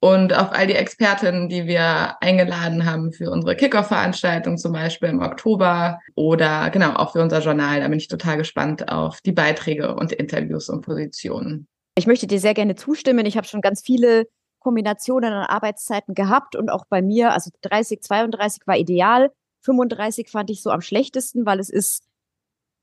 und 0.00 0.32
auf 0.36 0.52
all 0.52 0.66
die 0.66 0.74
Expertinnen, 0.74 1.48
die 1.48 1.66
wir 1.66 2.16
eingeladen 2.20 2.84
haben 2.84 3.12
für 3.12 3.30
unsere 3.30 3.56
Kickoff-Veranstaltung 3.56 4.56
zum 4.56 4.72
Beispiel 4.72 5.08
im 5.08 5.20
Oktober 5.20 5.98
oder 6.14 6.70
genau 6.70 6.94
auch 6.94 7.12
für 7.12 7.22
unser 7.22 7.40
Journal. 7.40 7.80
Da 7.80 7.88
bin 7.88 7.98
ich 7.98 8.08
total 8.08 8.36
gespannt 8.36 8.88
auf 8.90 9.20
die 9.20 9.32
Beiträge 9.32 9.94
und 9.94 10.12
Interviews 10.12 10.68
und 10.68 10.82
Positionen. 10.82 11.66
Ich 11.96 12.06
möchte 12.06 12.28
dir 12.28 12.38
sehr 12.38 12.54
gerne 12.54 12.76
zustimmen. 12.76 13.26
Ich 13.26 13.36
habe 13.36 13.46
schon 13.46 13.60
ganz 13.60 13.82
viele 13.84 14.28
Kombinationen 14.58 15.32
an 15.32 15.46
Arbeitszeiten 15.46 16.14
gehabt 16.14 16.56
und 16.56 16.70
auch 16.70 16.84
bei 16.86 17.02
mir, 17.02 17.32
also 17.32 17.50
30, 17.62 18.02
32 18.02 18.66
war 18.66 18.76
ideal. 18.76 19.30
35 19.62 20.28
fand 20.28 20.50
ich 20.50 20.62
so 20.62 20.70
am 20.70 20.80
schlechtesten, 20.80 21.46
weil 21.46 21.60
es 21.60 21.70
ist 21.70 22.04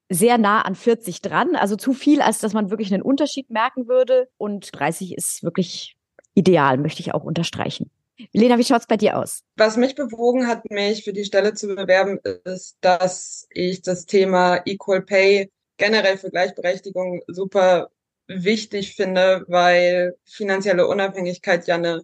sehr 0.10 0.38
nah 0.38 0.62
an 0.62 0.76
40 0.76 1.22
dran. 1.22 1.56
Also 1.56 1.76
zu 1.76 1.94
viel, 1.94 2.22
als 2.22 2.40
dass 2.40 2.54
man 2.54 2.70
wirklich 2.70 2.94
einen 2.94 3.04
Unterschied 3.04 3.50
merken 3.50 3.88
würde. 3.88 4.30
Und 4.38 4.70
30 4.78 5.16
ist 5.16 5.44
wirklich 5.44 5.96
ideal, 6.34 6.78
möchte 6.78 7.02
ich 7.02 7.14
auch 7.14 7.24
unterstreichen. 7.24 7.90
Lena, 8.32 8.58
wie 8.58 8.64
schaut's 8.64 8.88
bei 8.88 8.98
dir 8.98 9.18
aus? 9.18 9.44
Was 9.58 9.78
mich 9.78 9.96
bewogen 9.96 10.48
hat, 10.48 10.70
mich 10.70 11.04
für 11.04 11.12
die 11.12 11.26
Stelle 11.26 11.54
zu 11.54 11.68
bewerben, 11.68 12.20
ist, 12.46 12.78
dass 12.82 13.48
ich 13.50 13.82
das 13.82 14.06
Thema 14.06 14.62
Equal 14.66 15.02
Pay 15.02 15.52
generell 15.78 16.18
für 16.18 16.30
Gleichberechtigung 16.30 17.22
super 17.28 17.90
wichtig 18.28 18.96
finde, 18.96 19.46
weil 19.48 20.16
finanzielle 20.26 20.88
Unabhängigkeit 20.88 21.68
ja 21.68 21.76
eine 21.76 22.02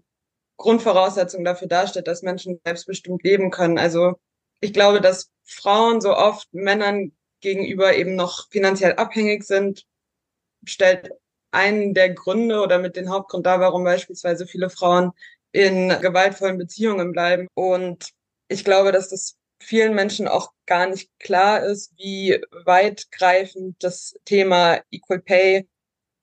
Grundvoraussetzung 0.58 1.44
dafür 1.44 1.68
darstellt, 1.68 2.08
dass 2.08 2.22
Menschen 2.22 2.60
selbstbestimmt 2.64 3.24
leben 3.24 3.50
können. 3.50 3.78
Also 3.80 4.20
ich 4.60 4.74
glaube, 4.74 5.02
dass 5.02 5.32
Frauen 5.44 6.02
so 6.02 6.16
oft 6.16 6.54
Männern 6.54 7.12
gegenüber 7.42 7.96
eben 7.96 8.16
noch 8.16 8.50
finanziell 8.52 8.94
abhängig 8.94 9.44
sind, 9.44 9.86
stellt 10.64 11.12
einen 11.50 11.94
der 11.94 12.14
Gründe 12.14 12.62
oder 12.62 12.78
mit 12.78 12.96
den 12.96 13.10
Hauptgrund 13.10 13.46
dar, 13.46 13.60
warum 13.60 13.84
beispielsweise 13.84 14.46
viele 14.46 14.70
Frauen 14.70 15.12
in 15.52 15.90
gewaltvollen 15.90 16.58
Beziehungen 16.58 17.12
bleiben. 17.12 17.48
Und 17.56 18.12
ich 18.48 18.64
glaube, 18.64 18.92
dass 18.92 19.10
das 19.10 19.36
vielen 19.60 19.96
Menschen 19.96 20.28
auch 20.28 20.52
gar 20.66 20.88
nicht 20.88 21.10
klar 21.20 21.64
ist, 21.64 21.92
wie 21.98 22.42
weitgreifend 22.66 23.84
das 23.84 24.16
Thema 24.26 24.80
Equal 24.92 25.20
Pay 25.20 25.68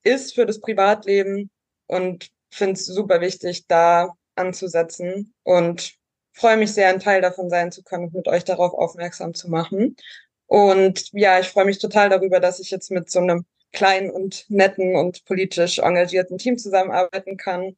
ist 0.08 0.34
für 0.34 0.46
das 0.46 0.60
Privatleben 0.60 1.50
und 1.86 2.28
finde 2.50 2.74
es 2.74 2.86
super 2.86 3.20
wichtig, 3.20 3.66
da 3.66 4.14
anzusetzen 4.36 5.34
und 5.42 5.94
freue 6.32 6.56
mich 6.56 6.72
sehr, 6.72 6.88
ein 6.88 7.00
Teil 7.00 7.20
davon 7.20 7.50
sein 7.50 7.72
zu 7.72 7.82
können 7.82 8.06
und 8.06 8.14
mit 8.14 8.28
euch 8.28 8.44
darauf 8.44 8.72
aufmerksam 8.72 9.34
zu 9.34 9.48
machen. 9.48 9.96
Und 10.46 11.10
ja, 11.12 11.40
ich 11.40 11.48
freue 11.48 11.66
mich 11.66 11.78
total 11.78 12.08
darüber, 12.08 12.40
dass 12.40 12.60
ich 12.60 12.70
jetzt 12.70 12.90
mit 12.90 13.10
so 13.10 13.18
einem 13.18 13.44
kleinen 13.72 14.10
und 14.10 14.46
netten 14.48 14.96
und 14.96 15.24
politisch 15.26 15.78
engagierten 15.78 16.38
Team 16.38 16.56
zusammenarbeiten 16.56 17.36
kann 17.36 17.76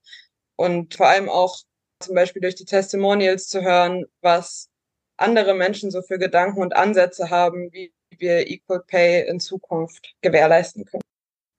und 0.57 0.95
vor 0.95 1.09
allem 1.09 1.29
auch 1.29 1.59
zum 2.01 2.15
Beispiel 2.15 2.43
durch 2.43 2.55
die 2.55 2.65
Testimonials 2.65 3.49
zu 3.49 3.63
hören, 3.63 4.05
was 4.21 4.69
andere 5.17 5.55
Menschen 5.55 5.91
so 5.91 6.03
für 6.03 6.19
Gedanken 6.19 6.63
und 6.63 6.75
Ansätze 6.77 7.31
haben, 7.31 7.73
wie 7.73 7.93
wir 8.11 8.49
Equal 8.49 8.83
Pay 8.87 9.27
in 9.29 9.41
Zukunft 9.41 10.15
gewährleisten 10.23 10.85
können. 10.85 11.03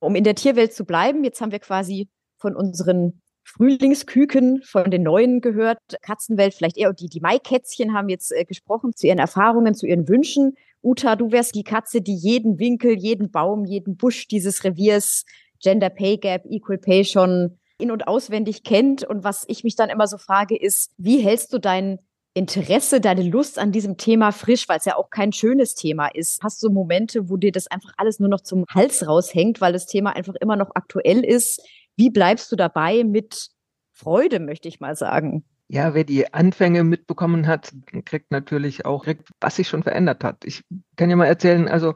Um 0.02 0.16
in 0.16 0.24
der 0.24 0.36
Tierwelt 0.36 0.74
zu 0.74 0.84
bleiben, 0.84 1.24
jetzt 1.24 1.42
haben 1.42 1.52
wir 1.52 1.60
quasi 1.60 2.10
von 2.38 2.56
unseren 2.56 3.22
Frühlingsküken, 3.44 4.64
von 4.64 4.90
den 4.90 5.04
Neuen 5.04 5.42
gehört, 5.42 5.80
Katzenwelt 6.02 6.56
vielleicht 6.56 6.78
eher, 6.78 6.92
die, 6.94 7.08
die 7.08 7.20
Maikätzchen 7.20 7.94
haben 7.94 8.10
jetzt 8.10 8.32
äh, 8.32 8.44
gesprochen 8.46 8.96
zu 8.96 9.08
ihren 9.08 9.20
Erfahrungen, 9.20 9.76
zu 9.76 9.86
ihren 9.86 10.08
Wünschen. 10.08 10.56
Uta, 10.82 11.16
du 11.16 11.32
wärst 11.32 11.54
die 11.54 11.64
Katze, 11.64 12.02
die 12.02 12.16
jeden 12.16 12.58
Winkel, 12.58 12.98
jeden 12.98 13.30
Baum, 13.30 13.66
jeden 13.66 13.96
Busch 13.96 14.28
dieses 14.28 14.64
Reviers, 14.64 15.26
Gender 15.62 15.90
Pay 15.90 16.18
Gap, 16.18 16.46
Equal 16.50 16.80
Pay 16.80 17.06
schon 17.06 17.60
in- 17.78 17.92
und 17.92 18.08
auswendig 18.08 18.64
kennt. 18.64 19.04
Und 19.04 19.24
was 19.24 19.46
ich 19.48 19.64
mich 19.64 19.76
dann 19.76 19.90
immer 19.90 20.08
so 20.08 20.18
frage, 20.18 20.60
ist, 20.60 20.92
wie 20.98 21.20
hältst 21.20 21.54
du 21.54 21.60
dein 21.60 22.00
Interesse, 22.34 23.02
deine 23.02 23.24
Lust 23.24 23.60
an 23.60 23.72
diesem 23.72 23.98
Thema 23.98 24.32
frisch, 24.32 24.70
weil 24.70 24.78
es 24.78 24.86
ja 24.86 24.96
auch 24.96 25.10
kein 25.10 25.34
schönes 25.34 25.76
Thema 25.76 26.08
ist. 26.08 26.42
Hast 26.42 26.64
du 26.64 26.70
Momente, 26.70 27.30
wo 27.30 27.36
dir 27.36 27.52
das 27.52 27.68
einfach 27.68 27.92
alles 27.98 28.20
nur 28.20 28.30
noch 28.30 28.42
zum 28.42 28.66
Hals 28.74 29.06
raushängt, 29.06 29.60
weil 29.60 29.74
das 29.74 29.86
Thema 29.86 30.16
einfach 30.16 30.36
immer 30.36 30.56
noch 30.56 30.72
aktuell 30.76 31.26
ist? 31.26 31.62
Wie 31.98 32.10
bleibst 32.10 32.52
du 32.52 32.56
dabei 32.56 33.04
mit 33.04 33.50
Freude, 33.92 34.40
möchte 34.40 34.70
ich 34.70 34.80
mal 34.80 34.96
sagen? 34.96 35.44
Ja, 35.68 35.94
wer 35.94 36.04
die 36.04 36.34
Anfänge 36.34 36.84
mitbekommen 36.84 37.48
hat, 37.48 37.74
kriegt 38.06 38.32
natürlich 38.32 38.86
auch, 38.86 39.06
was 39.40 39.56
sich 39.58 39.68
schon 39.68 39.84
verändert 39.84 40.24
hat. 40.24 40.44
Ich 40.46 40.64
kann 40.96 41.10
ja 41.10 41.16
mal 41.16 41.26
erzählen, 41.26 41.68
also 41.68 41.96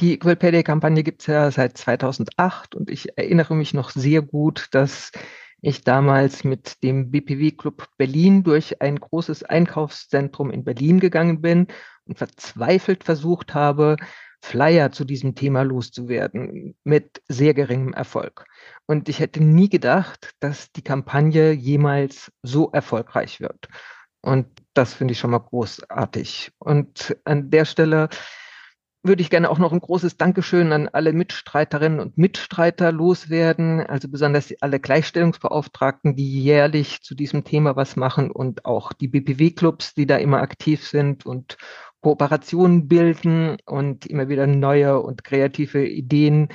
die 0.00 0.14
Equal 0.14 0.36
Pay 0.36 0.52
Day 0.52 0.62
Kampagne 0.62 1.02
gibt 1.02 1.22
es 1.22 1.26
ja 1.26 1.50
seit 1.50 1.76
2008 1.76 2.74
und 2.74 2.90
ich 2.90 3.16
erinnere 3.16 3.56
mich 3.56 3.74
noch 3.74 3.90
sehr 3.90 4.22
gut, 4.22 4.68
dass 4.70 5.10
ich 5.60 5.82
damals 5.82 6.44
mit 6.44 6.82
dem 6.82 7.10
BPW 7.10 7.50
Club 7.52 7.88
Berlin 7.96 8.44
durch 8.44 8.80
ein 8.80 8.96
großes 8.96 9.42
Einkaufszentrum 9.42 10.50
in 10.50 10.64
Berlin 10.64 11.00
gegangen 11.00 11.40
bin 11.40 11.66
und 12.04 12.18
verzweifelt 12.18 13.04
versucht 13.04 13.54
habe, 13.54 13.96
Flyer 14.40 14.92
zu 14.92 15.04
diesem 15.04 15.34
Thema 15.34 15.62
loszuwerden, 15.62 16.76
mit 16.84 17.22
sehr 17.28 17.54
geringem 17.54 17.92
Erfolg. 17.92 18.44
Und 18.86 19.08
ich 19.08 19.18
hätte 19.18 19.42
nie 19.42 19.68
gedacht, 19.68 20.32
dass 20.40 20.70
die 20.72 20.82
Kampagne 20.82 21.52
jemals 21.52 22.30
so 22.42 22.70
erfolgreich 22.70 23.40
wird. 23.40 23.68
Und 24.20 24.46
das 24.74 24.94
finde 24.94 25.12
ich 25.12 25.18
schon 25.18 25.30
mal 25.30 25.38
großartig. 25.38 26.52
Und 26.58 27.16
an 27.24 27.50
der 27.50 27.64
Stelle 27.64 28.08
würde 29.08 29.22
ich 29.22 29.30
gerne 29.30 29.50
auch 29.50 29.58
noch 29.58 29.72
ein 29.72 29.80
großes 29.80 30.16
Dankeschön 30.16 30.70
an 30.72 30.88
alle 30.88 31.12
Mitstreiterinnen 31.12 31.98
und 31.98 32.16
Mitstreiter 32.18 32.92
loswerden, 32.92 33.80
also 33.80 34.08
besonders 34.08 34.54
alle 34.60 34.78
Gleichstellungsbeauftragten, 34.78 36.14
die 36.14 36.40
jährlich 36.40 37.02
zu 37.02 37.16
diesem 37.16 37.42
Thema 37.42 37.74
was 37.74 37.96
machen 37.96 38.30
und 38.30 38.64
auch 38.64 38.92
die 38.92 39.08
BPW-Clubs, 39.08 39.94
die 39.94 40.06
da 40.06 40.16
immer 40.16 40.42
aktiv 40.42 40.86
sind 40.86 41.26
und 41.26 41.56
Kooperationen 42.00 42.86
bilden 42.86 43.56
und 43.66 44.06
immer 44.06 44.28
wieder 44.28 44.46
neue 44.46 45.00
und 45.00 45.24
kreative 45.24 45.84
Ideen 45.84 46.48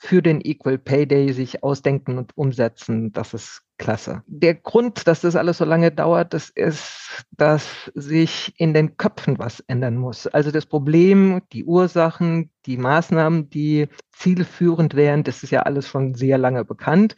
für 0.00 0.22
den 0.22 0.40
Equal 0.40 0.78
Pay 0.78 1.06
Day 1.06 1.32
sich 1.32 1.64
ausdenken 1.64 2.18
und 2.18 2.36
umsetzen. 2.36 3.12
Das 3.12 3.34
ist 3.34 3.62
klasse. 3.78 4.22
Der 4.28 4.54
Grund, 4.54 5.08
dass 5.08 5.22
das 5.22 5.34
alles 5.34 5.58
so 5.58 5.64
lange 5.64 5.90
dauert, 5.90 6.32
das 6.34 6.50
ist, 6.50 7.26
dass 7.32 7.90
sich 7.94 8.54
in 8.58 8.74
den 8.74 8.96
Köpfen 8.96 9.40
was 9.40 9.58
ändern 9.66 9.96
muss. 9.96 10.28
Also 10.28 10.52
das 10.52 10.66
Problem, 10.66 11.42
die 11.52 11.64
Ursachen, 11.64 12.50
die 12.64 12.76
Maßnahmen, 12.76 13.50
die 13.50 13.88
zielführend 14.12 14.94
wären, 14.94 15.24
das 15.24 15.42
ist 15.42 15.50
ja 15.50 15.62
alles 15.62 15.88
schon 15.88 16.14
sehr 16.14 16.38
lange 16.38 16.64
bekannt. 16.64 17.16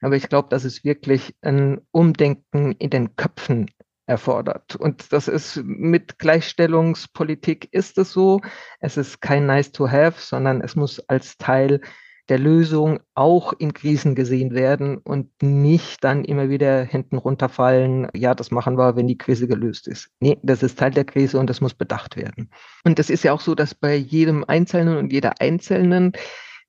Aber 0.00 0.16
ich 0.16 0.28
glaube, 0.28 0.48
dass 0.48 0.64
es 0.64 0.84
wirklich 0.84 1.34
ein 1.42 1.82
Umdenken 1.90 2.72
in 2.72 2.90
den 2.90 3.14
Köpfen 3.16 3.70
erfordert. 4.06 4.76
Und 4.76 5.12
das 5.12 5.28
ist 5.28 5.60
mit 5.64 6.18
Gleichstellungspolitik 6.18 7.68
ist 7.72 7.98
es 7.98 8.12
so. 8.12 8.40
Es 8.80 8.96
ist 8.96 9.20
kein 9.20 9.46
nice 9.46 9.72
to 9.72 9.90
have, 9.90 10.18
sondern 10.18 10.62
es 10.62 10.76
muss 10.76 11.00
als 11.08 11.36
Teil 11.36 11.80
der 12.28 12.38
Lösung 12.38 13.00
auch 13.14 13.52
in 13.52 13.72
Krisen 13.72 14.14
gesehen 14.14 14.54
werden 14.54 14.98
und 14.98 15.30
nicht 15.42 16.02
dann 16.02 16.24
immer 16.24 16.48
wieder 16.48 16.82
hinten 16.82 17.18
runterfallen, 17.18 18.08
ja, 18.14 18.34
das 18.34 18.50
machen 18.50 18.76
wir, 18.76 18.96
wenn 18.96 19.06
die 19.06 19.18
Krise 19.18 19.46
gelöst 19.46 19.86
ist. 19.86 20.10
Nee, 20.20 20.38
das 20.42 20.62
ist 20.62 20.78
Teil 20.78 20.90
der 20.90 21.04
Krise 21.04 21.38
und 21.38 21.48
das 21.48 21.60
muss 21.60 21.74
bedacht 21.74 22.16
werden. 22.16 22.50
Und 22.84 22.98
es 22.98 23.10
ist 23.10 23.22
ja 23.22 23.32
auch 23.32 23.40
so, 23.40 23.54
dass 23.54 23.74
bei 23.74 23.94
jedem 23.94 24.44
Einzelnen 24.44 24.96
und 24.96 25.12
jeder 25.12 25.40
Einzelnen 25.40 26.12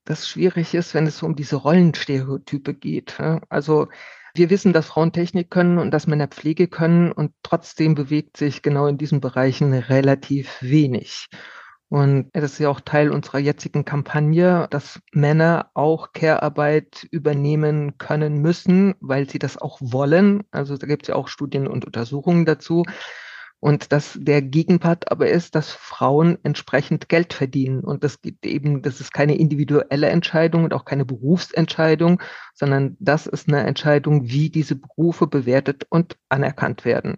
das 0.05 0.27
schwierig 0.27 0.73
ist, 0.73 0.93
wenn 0.93 1.05
es 1.05 1.21
um 1.21 1.35
diese 1.35 1.57
Rollenstereotype 1.57 2.73
geht. 2.73 3.19
Also 3.49 3.87
wir 4.35 4.49
wissen, 4.49 4.71
dass 4.71 4.87
Frauen 4.87 5.11
Technik 5.11 5.49
können 5.49 5.79
und 5.79 5.91
dass 5.91 6.07
Männer 6.07 6.27
Pflege 6.27 6.67
können 6.67 7.11
und 7.11 7.33
trotzdem 7.43 7.95
bewegt 7.95 8.37
sich 8.37 8.61
genau 8.61 8.87
in 8.87 8.97
diesen 8.97 9.19
Bereichen 9.19 9.73
relativ 9.73 10.61
wenig. 10.61 11.27
Und 11.89 12.29
das 12.33 12.53
ist 12.53 12.59
ja 12.59 12.69
auch 12.69 12.81
Teil 12.81 13.11
unserer 13.11 13.39
jetzigen 13.39 13.85
Kampagne, 13.85 14.67
dass 14.71 14.99
Männer 15.13 15.71
auch 15.73 16.11
Care-Arbeit 16.11 17.07
übernehmen 17.11 17.97
können 17.97 18.41
müssen, 18.41 18.95
weil 18.99 19.29
sie 19.29 19.39
das 19.39 19.57
auch 19.57 19.79
wollen. 19.81 20.43
Also 20.51 20.75
da 20.77 20.85
gibt 20.85 21.03
es 21.03 21.07
ja 21.07 21.15
auch 21.15 21.29
Studien 21.29 21.65
und 21.67 21.85
Untersuchungen 21.85 22.45
dazu. 22.45 22.83
Und 23.59 23.91
dass 23.91 24.17
der 24.21 24.41
Gegenpart 24.41 25.11
aber 25.11 25.29
ist, 25.29 25.55
dass 25.55 25.71
Frauen 25.71 26.37
entsprechend 26.43 27.09
Geld 27.09 27.33
verdienen. 27.33 27.79
Und 27.79 28.03
das 28.03 28.21
gibt 28.21 28.45
eben, 28.45 28.83
das 28.83 28.99
ist 29.01 29.13
keine 29.13 29.35
individuelle 29.35 30.09
Entscheidung 30.09 30.65
und 30.65 30.73
auch 30.73 30.85
keine 30.85 31.05
Berufsentscheidung, 31.05 32.21
sondern 32.53 32.97
das 32.99 33.25
ist 33.25 33.47
eine 33.47 33.65
Entscheidung, 33.65 34.29
wie 34.29 34.49
diese 34.49 34.75
Berufe 34.75 35.25
bewertet 35.25 35.87
und 35.89 36.17
anerkannt 36.29 36.85
werden. 36.85 37.17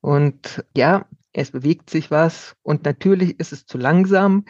Und 0.00 0.64
ja, 0.76 1.06
es 1.38 1.50
bewegt 1.50 1.90
sich 1.90 2.10
was 2.10 2.56
und 2.62 2.84
natürlich 2.84 3.38
ist 3.38 3.52
es 3.52 3.66
zu 3.66 3.78
langsam. 3.78 4.44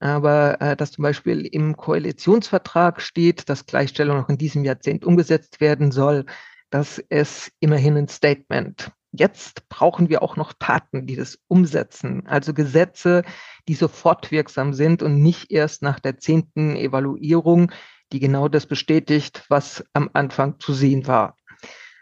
Aber 0.00 0.60
äh, 0.60 0.76
dass 0.76 0.92
zum 0.92 1.02
Beispiel 1.02 1.46
im 1.46 1.76
Koalitionsvertrag 1.76 3.00
steht, 3.00 3.48
dass 3.48 3.66
Gleichstellung 3.66 4.18
noch 4.18 4.28
in 4.28 4.38
diesem 4.38 4.64
Jahrzehnt 4.64 5.04
umgesetzt 5.04 5.60
werden 5.60 5.92
soll, 5.92 6.26
das 6.70 6.98
ist 6.98 7.52
immerhin 7.60 7.96
ein 7.96 8.08
Statement. 8.08 8.90
Jetzt 9.12 9.68
brauchen 9.68 10.08
wir 10.08 10.22
auch 10.22 10.36
noch 10.36 10.52
Taten, 10.58 11.06
die 11.06 11.14
das 11.14 11.38
umsetzen, 11.46 12.26
also 12.26 12.52
Gesetze, 12.52 13.22
die 13.68 13.74
sofort 13.74 14.32
wirksam 14.32 14.74
sind 14.74 15.00
und 15.02 15.22
nicht 15.22 15.52
erst 15.52 15.82
nach 15.82 16.00
der 16.00 16.18
zehnten 16.18 16.74
Evaluierung, 16.74 17.70
die 18.12 18.18
genau 18.18 18.48
das 18.48 18.66
bestätigt, 18.66 19.44
was 19.48 19.84
am 19.92 20.10
Anfang 20.12 20.58
zu 20.58 20.72
sehen 20.72 21.06
war. 21.06 21.36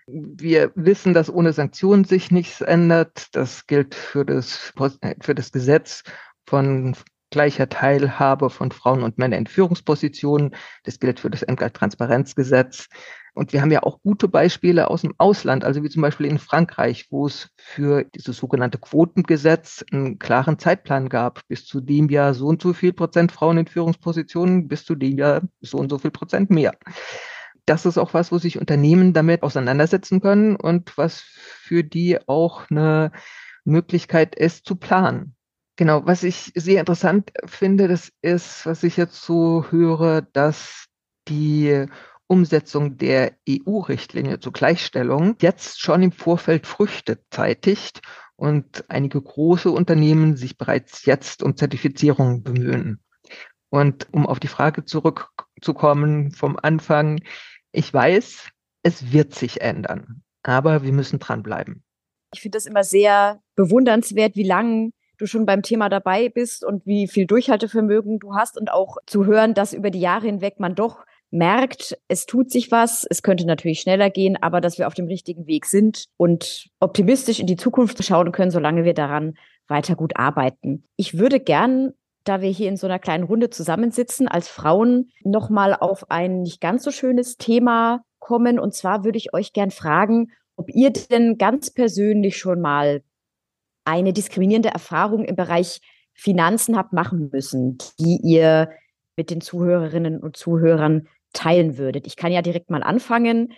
Wir 0.07 0.73
wissen, 0.75 1.15
dass 1.15 1.33
ohne 1.33 1.53
Sanktionen 1.53 2.05
sich 2.05 2.31
nichts 2.31 2.61
ändert. 2.61 3.29
Das 3.33 3.67
gilt 3.67 3.95
für 3.95 4.25
das, 4.25 4.73
für 5.21 5.35
das 5.35 5.53
Gesetz 5.53 6.03
von 6.47 6.97
gleicher 7.31 7.69
Teilhabe 7.69 8.51
von 8.51 8.71
Frauen 8.71 9.03
und 9.03 9.19
Männern 9.19 9.41
in 9.41 9.47
Führungspositionen. 9.47 10.55
Das 10.85 11.01
gilt 11.01 11.21
für 11.21 11.31
das 11.31 11.43
Entgelttransparenzgesetz. 11.43 12.89
Und 13.35 13.55
wir 13.55 13.63
haben 13.63 13.71
ja 13.71 13.83
auch 13.83 14.03
gute 14.03 14.29
Beispiele 14.29 14.91
aus 14.91 15.01
dem 15.01 15.15
Ausland, 15.17 15.65
also 15.65 15.83
wie 15.83 15.89
zum 15.89 16.03
Beispiel 16.03 16.27
in 16.27 16.39
Frankreich, 16.39 17.07
wo 17.11 17.27
es 17.27 17.49
für 17.57 18.05
dieses 18.05 18.37
sogenannte 18.37 18.77
Quotengesetz 18.77 19.83
einen 19.91 20.19
klaren 20.19 20.59
Zeitplan 20.59 21.09
gab. 21.09 21.41
Bis 21.49 21.65
zu 21.65 21.81
dem 21.81 22.11
Jahr 22.11 22.35
so 22.35 22.47
und 22.47 22.61
so 22.61 22.75
viel 22.75 22.93
Prozent 22.93 23.33
Frauen 23.33 23.59
in 23.59 23.67
Führungspositionen, 23.67 24.69
bis 24.69 24.85
zu 24.85 24.95
dem 24.95 25.17
Jahr 25.17 25.43
so 25.63 25.79
und 25.79 25.89
so 25.89 25.97
viel 25.97 26.11
Prozent 26.11 26.51
mehr 26.51 26.75
das 27.67 27.87
ist 27.87 27.99
auch 27.99 28.15
was, 28.15 28.33
wo 28.33 28.39
sich 28.39 28.59
Unternehmen 28.59 29.13
damit 29.13 29.43
auseinandersetzen 29.43 30.21
können 30.21 30.57
und 30.57 30.97
was 30.99 31.21
für 31.21 31.85
die 31.85 32.19
auch 32.27 32.69
eine 32.71 33.13
Möglichkeit 33.65 34.35
ist 34.35 34.67
zu 34.67 34.77
planen. 34.77 35.37
Genau, 35.77 36.05
was 36.05 36.23
ich 36.23 36.53
sehr 36.55 36.81
interessant 36.81 37.33
finde, 37.47 37.89
das 37.89 38.13
ist, 38.21 38.67
was 38.67 38.83
ich 38.83 38.97
jetzt 38.97 39.23
so 39.23 39.65
höre, 39.71 40.23
dass 40.23 40.87
die 41.29 41.87
Umsetzung 42.27 42.97
der 42.97 43.33
EU-Richtlinie 43.49 44.41
zur 44.41 44.53
Gleichstellung 44.53 45.37
jetzt 45.41 45.81
schon 45.81 46.03
im 46.03 46.13
Vorfeld 46.13 46.67
Früchte 46.67 47.21
zeitigt 47.31 48.01
und 48.37 48.85
einige 48.89 49.21
große 49.21 49.71
Unternehmen 49.71 50.37
sich 50.37 50.57
bereits 50.57 51.05
jetzt 51.05 51.43
um 51.43 51.57
Zertifizierung 51.57 52.43
bemühen. 52.43 53.01
Und 53.71 54.09
um 54.13 54.27
auf 54.27 54.41
die 54.41 54.49
Frage 54.49 54.85
zurückzukommen 54.85 56.33
vom 56.33 56.59
Anfang, 56.61 57.21
ich 57.73 57.93
weiß, 57.93 58.49
es 58.83 59.13
wird 59.13 59.35
sich 59.35 59.61
ändern, 59.61 60.23
aber 60.43 60.83
wir 60.83 60.93
müssen 60.93 61.19
dranbleiben. 61.19 61.83
Ich 62.35 62.41
finde 62.41 62.57
das 62.57 62.67
immer 62.67 62.85
sehr 62.85 63.41
bewundernswert, 63.57 64.37
wie 64.37 64.45
lange 64.45 64.91
du 65.19 65.27
schon 65.27 65.47
beim 65.47 65.63
Thema 65.63 65.89
dabei 65.89 66.29
bist 66.29 66.65
und 66.65 66.87
wie 66.87 67.07
viel 67.07 67.27
Durchhaltevermögen 67.27 68.19
du 68.19 68.35
hast 68.35 68.59
und 68.59 68.73
auch 68.73 68.97
zu 69.07 69.27
hören, 69.27 69.55
dass 69.55 69.73
über 69.73 69.91
die 69.91 70.01
Jahre 70.01 70.27
hinweg 70.27 70.59
man 70.59 70.75
doch 70.75 71.05
merkt, 71.31 71.97
es 72.09 72.27
tut 72.27 72.51
sich 72.51 72.71
was, 72.71 73.07
es 73.09 73.23
könnte 73.23 73.47
natürlich 73.47 73.81
schneller 73.81 74.11
gehen, 74.11 74.37
aber 74.41 74.61
dass 74.61 74.79
wir 74.79 74.87
auf 74.87 74.95
dem 74.95 75.07
richtigen 75.07 75.47
Weg 75.47 75.65
sind 75.67 76.07
und 76.17 76.69
optimistisch 76.79 77.41
in 77.41 77.47
die 77.47 77.57
Zukunft 77.57 78.03
schauen 78.05 78.33
können, 78.33 78.51
solange 78.51 78.85
wir 78.85 78.95
daran 78.95 79.35
weiter 79.67 79.97
gut 79.97 80.17
arbeiten. 80.17 80.85
Ich 80.97 81.19
würde 81.19 81.41
gern 81.41 81.95
da 82.25 82.41
wir 82.41 82.51
hier 82.51 82.69
in 82.69 82.77
so 82.77 82.87
einer 82.87 82.99
kleinen 82.99 83.25
Runde 83.25 83.51
zusammensitzen, 83.51 84.29
als 84.29 84.49
Frauen 84.49 85.11
nochmal 85.25 85.75
auf 85.75 86.11
ein 86.11 86.43
nicht 86.43 86.61
ganz 86.61 86.85
so 86.85 86.91
schönes 86.91 87.37
Thema 87.37 88.05
kommen. 88.19 88.59
Und 88.59 88.75
zwar 88.75 89.05
würde 89.05 89.19
ich 89.19 89.35
euch 89.35 89.53
gern 89.53 89.71
fragen, 89.71 90.33
ob 90.57 90.71
ihr 90.71 90.91
denn 90.91 91.39
ganz 91.39 91.71
persönlich 91.71 92.39
schon 92.39 92.61
mal 92.61 93.03
eine 93.85 94.13
diskriminierende 94.13 94.71
Erfahrung 94.71 95.25
im 95.25 95.37
Bereich 95.37 95.81
Finanzen 96.15 96.77
habt 96.77 96.93
machen 96.93 97.31
müssen, 97.33 97.79
die 97.99 98.21
ihr 98.23 98.71
mit 99.17 99.31
den 99.31 99.41
Zuhörerinnen 99.41 100.21
und 100.21 100.37
Zuhörern 100.37 101.09
teilen 101.33 101.79
würdet. 101.79 102.07
Ich 102.07 102.17
kann 102.17 102.33
ja 102.33 102.43
direkt 102.43 102.71
mal 102.71 102.83
anfangen. 102.83 103.53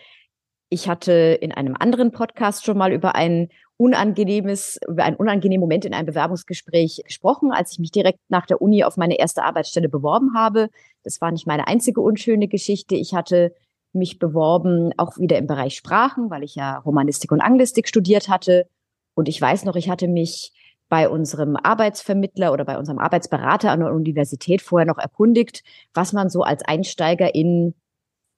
Ich 0.69 0.89
hatte 0.89 1.13
in 1.41 1.53
einem 1.53 1.77
anderen 1.79 2.11
Podcast 2.11 2.65
schon 2.65 2.79
mal 2.79 2.93
über 2.93 3.15
ein 3.15 3.49
unangenehmes, 3.77 4.79
über 4.89 5.05
einen 5.05 5.17
unangenehmen 5.17 5.61
Moment 5.61 5.85
in 5.85 5.95
einem 5.95 6.07
Bewerbungsgespräch 6.07 7.03
gesprochen, 7.05 7.51
als 7.53 7.73
ich 7.73 7.79
mich 7.79 7.91
direkt 7.91 8.21
nach 8.29 8.47
der 8.47 8.63
Uni 8.63 8.85
auf 8.85 8.97
meine 8.97 9.19
erste 9.19 9.43
Arbeitsstelle 9.43 9.89
beworben 9.89 10.35
habe. 10.35 10.69
Das 11.03 11.21
war 11.21 11.33
nicht 11.33 11.47
meine 11.47 11.67
einzige 11.67 12.01
unschöne 12.01 12.49
Geschichte. 12.49 12.95
Ich 12.95 13.15
hatte 13.15 13.55
mich 13.93 14.19
beworben, 14.19 14.93
auch 14.97 15.19
wieder 15.19 15.39
im 15.39 15.47
Bereich 15.47 15.77
Sprachen, 15.77 16.31
weil 16.31 16.43
ich 16.43 16.55
ja 16.55 16.79
Romanistik 16.79 17.33
und 17.33 17.41
Anglistik 17.41 17.89
studiert 17.89 18.29
hatte. 18.29 18.69
Und 19.15 19.29
ich 19.29 19.41
weiß 19.41 19.65
noch, 19.65 19.77
ich 19.77 19.89
hatte 19.89 20.09
mich 20.09 20.53
bei 20.89 21.09
unserem 21.09 21.57
Arbeitsvermittler 21.57 22.53
oder 22.53 22.65
bei 22.65 22.79
unserem 22.79 22.99
Arbeitsberater 22.99 23.71
an 23.71 23.81
der 23.81 23.93
Universität 23.93 24.63
vorher 24.63 24.87
noch 24.87 24.99
erkundigt, 24.99 25.63
was 25.95 26.13
man 26.13 26.29
so 26.29 26.43
als 26.43 26.63
Einsteiger 26.63 27.35
in 27.35 27.75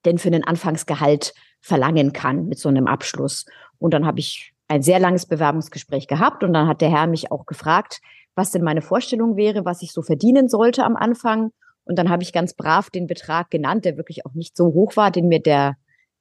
denn 0.04 0.18
für 0.18 0.28
einen 0.28 0.44
Anfangsgehalt 0.44 1.34
verlangen 1.60 2.12
kann 2.12 2.46
mit 2.46 2.58
so 2.58 2.68
einem 2.68 2.86
Abschluss. 2.86 3.44
Und 3.78 3.92
dann 3.92 4.06
habe 4.06 4.20
ich 4.20 4.54
ein 4.68 4.82
sehr 4.82 4.98
langes 4.98 5.26
Bewerbungsgespräch 5.26 6.08
gehabt 6.08 6.42
und 6.42 6.52
dann 6.52 6.68
hat 6.68 6.80
der 6.80 6.90
Herr 6.90 7.06
mich 7.06 7.30
auch 7.30 7.46
gefragt, 7.46 8.00
was 8.34 8.50
denn 8.50 8.62
meine 8.62 8.82
Vorstellung 8.82 9.36
wäre, 9.36 9.64
was 9.64 9.82
ich 9.82 9.92
so 9.92 10.02
verdienen 10.02 10.48
sollte 10.48 10.84
am 10.84 10.96
Anfang. 10.96 11.50
Und 11.84 11.98
dann 11.98 12.10
habe 12.10 12.22
ich 12.22 12.32
ganz 12.32 12.54
brav 12.54 12.90
den 12.90 13.06
Betrag 13.06 13.50
genannt, 13.50 13.84
der 13.84 13.96
wirklich 13.96 14.26
auch 14.26 14.34
nicht 14.34 14.56
so 14.56 14.66
hoch 14.66 14.96
war, 14.96 15.10
den 15.10 15.28
mir 15.28 15.40
der, 15.40 15.76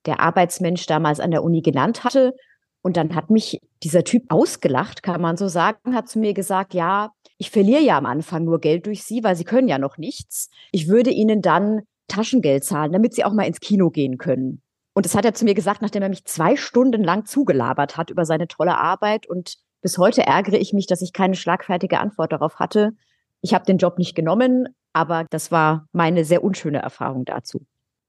der 0.06 0.20
Arbeitsmensch 0.20 0.86
damals 0.86 1.20
an 1.20 1.32
der 1.32 1.44
Uni 1.44 1.62
genannt 1.62 2.04
hatte. 2.04 2.34
Und 2.82 2.98
dann 2.98 3.16
hat 3.16 3.32
mich 3.32 3.60
dieser 3.84 4.04
Typ 4.04 4.26
ausgelacht, 4.30 5.02
kann 5.02 5.20
man 5.20 5.38
so 5.38 5.48
sagen, 5.48 5.96
hat 5.96 6.08
zu 6.08 6.20
mir 6.20 6.34
gesagt, 6.34 6.76
ja, 6.76 7.12
ich 7.38 7.50
verliere 7.50 7.82
ja 7.82 7.98
am 7.98 8.06
Anfang 8.06 8.46
nur 8.46 8.60
Geld 8.60 8.86
durch 8.86 9.04
Sie, 9.04 9.24
weil 9.24 9.36
Sie 9.36 9.44
können 9.44 9.68
ja 9.68 9.80
noch 9.80 9.98
nichts. 9.98 10.50
Ich 10.72 10.88
würde 10.88 11.10
Ihnen 11.10 11.42
dann 11.42 11.82
Taschengeld 12.08 12.64
zahlen, 12.64 12.94
damit 12.94 13.16
Sie 13.16 13.26
auch 13.26 13.34
mal 13.34 13.48
ins 13.48 13.60
Kino 13.60 13.90
gehen 13.90 14.18
können. 14.18 14.62
Und 14.96 15.06
das 15.06 15.14
hat 15.14 15.26
er 15.26 15.34
zu 15.34 15.44
mir 15.44 15.54
gesagt, 15.54 15.82
nachdem 15.82 16.04
er 16.04 16.10
mich 16.10 16.24
zwei 16.24 16.56
Stunden 16.56 17.04
lang 17.04 17.26
zugelabert 17.26 17.98
hat 17.98 18.10
über 18.10 18.26
seine 18.26 18.48
tolle 18.48 18.78
Arbeit. 18.78 19.28
Und 19.28 19.58
bis 19.82 19.98
heute 19.98 20.26
ärgere 20.26 20.56
ich 20.56 20.72
mich, 20.72 20.88
dass 20.88 21.02
ich 21.02 21.12
keine 21.12 21.36
schlagfertige 21.36 22.00
Antwort 22.00 22.32
darauf 22.32 22.60
hatte. 22.60 22.94
Ich 23.42 23.54
habe 23.54 23.66
den 23.66 23.78
Job 23.78 23.98
nicht 24.00 24.16
genommen, 24.16 24.70
aber 24.94 25.26
das 25.30 25.52
war 25.52 25.86
meine 25.92 26.24
sehr 26.24 26.46
unschöne 26.46 26.82
Erfahrung 26.82 27.26
dazu. 27.26 27.66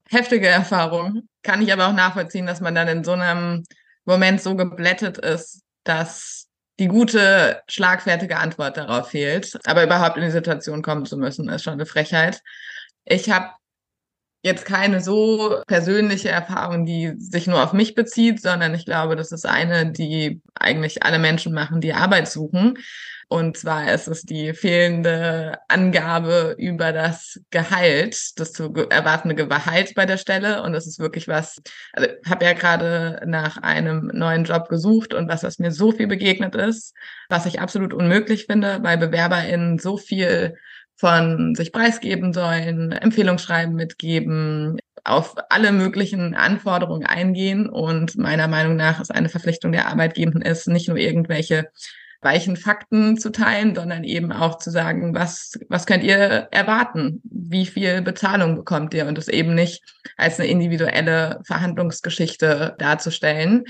Heftige 0.09 0.47
Erfahrung. 0.47 1.27
Kann 1.43 1.61
ich 1.61 1.73
aber 1.73 1.87
auch 1.87 1.93
nachvollziehen, 1.93 2.45
dass 2.45 2.61
man 2.61 2.73
dann 2.73 2.87
in 2.87 3.03
so 3.03 3.11
einem 3.11 3.63
Moment 4.05 4.41
so 4.41 4.55
geblättet 4.55 5.17
ist, 5.17 5.63
dass 5.83 6.47
die 6.79 6.87
gute, 6.87 7.61
schlagfertige 7.67 8.37
Antwort 8.37 8.77
darauf 8.77 9.09
fehlt. 9.09 9.59
Aber 9.65 9.83
überhaupt 9.83 10.15
in 10.15 10.23
die 10.23 10.31
Situation 10.31 10.81
kommen 10.81 11.05
zu 11.05 11.17
müssen, 11.17 11.49
ist 11.49 11.63
schon 11.63 11.73
eine 11.73 11.85
Frechheit. 11.85 12.41
Ich 13.03 13.29
habe 13.29 13.49
jetzt 14.43 14.65
keine 14.65 15.01
so 15.01 15.61
persönliche 15.67 16.29
Erfahrung, 16.29 16.85
die 16.85 17.13
sich 17.17 17.47
nur 17.47 17.63
auf 17.63 17.73
mich 17.73 17.95
bezieht, 17.95 18.41
sondern 18.41 18.73
ich 18.73 18.85
glaube, 18.85 19.15
das 19.15 19.31
ist 19.31 19.45
eine, 19.45 19.91
die 19.91 20.41
eigentlich 20.55 21.03
alle 21.03 21.19
Menschen 21.19 21.53
machen, 21.53 21.81
die 21.81 21.93
Arbeit 21.93 22.27
suchen. 22.27 22.77
Und 23.29 23.57
zwar 23.57 23.91
ist 23.91 24.07
es 24.07 24.21
die 24.21 24.53
fehlende 24.53 25.57
Angabe 25.67 26.55
über 26.57 26.93
das 26.93 27.41
Gehalt, 27.49 28.39
das 28.39 28.53
zu 28.53 28.73
erwartende 28.89 29.35
Gehalt 29.35 29.95
bei 29.95 30.05
der 30.05 30.15
Stelle. 30.15 30.63
Und 30.63 30.71
das 30.71 30.87
ist 30.87 30.97
wirklich 30.97 31.27
was, 31.27 31.61
also 31.91 32.07
habe 32.25 32.45
ja 32.45 32.53
gerade 32.53 33.21
nach 33.25 33.57
einem 33.57 34.09
neuen 34.13 34.45
Job 34.45 34.69
gesucht 34.69 35.13
und 35.13 35.27
was, 35.27 35.43
was 35.43 35.59
mir 35.59 35.71
so 35.71 35.91
viel 35.91 36.07
begegnet 36.07 36.55
ist, 36.55 36.95
was 37.27 37.45
ich 37.45 37.59
absolut 37.59 37.93
unmöglich 37.93 38.45
finde, 38.45 38.79
weil 38.81 38.97
BewerberInnen 38.97 39.77
so 39.77 39.97
viel 39.97 40.55
von 40.97 41.55
sich 41.55 41.71
preisgeben 41.71 42.33
sollen, 42.33 42.91
Empfehlungsschreiben 42.91 43.75
mitgeben, 43.75 44.77
auf 45.03 45.35
alle 45.49 45.71
möglichen 45.71 46.35
Anforderungen 46.35 47.05
eingehen. 47.05 47.69
Und 47.69 48.17
meiner 48.17 48.47
Meinung 48.47 48.75
nach 48.75 48.99
ist 48.99 49.13
eine 49.13 49.29
Verpflichtung 49.29 49.71
der 49.71 49.87
Arbeitgebenden 49.87 50.41
ist, 50.41 50.67
nicht 50.67 50.87
nur 50.87 50.97
irgendwelche 50.97 51.69
weichen 52.21 52.57
Fakten 52.57 53.17
zu 53.17 53.31
teilen, 53.31 53.75
sondern 53.75 54.03
eben 54.03 54.31
auch 54.31 54.57
zu 54.57 54.71
sagen, 54.71 55.13
was, 55.13 55.53
was 55.69 55.85
könnt 55.85 56.03
ihr 56.03 56.47
erwarten? 56.51 57.21
Wie 57.23 57.67
viel 57.67 58.01
Bezahlung 58.01 58.55
bekommt 58.55 58.93
ihr? 58.95 59.05
Und 59.05 59.17
es 59.17 59.27
eben 59.27 59.53
nicht 59.53 59.83
als 60.17 60.39
eine 60.39 60.49
individuelle 60.49 61.39
Verhandlungsgeschichte 61.45 62.75
darzustellen. 62.79 63.65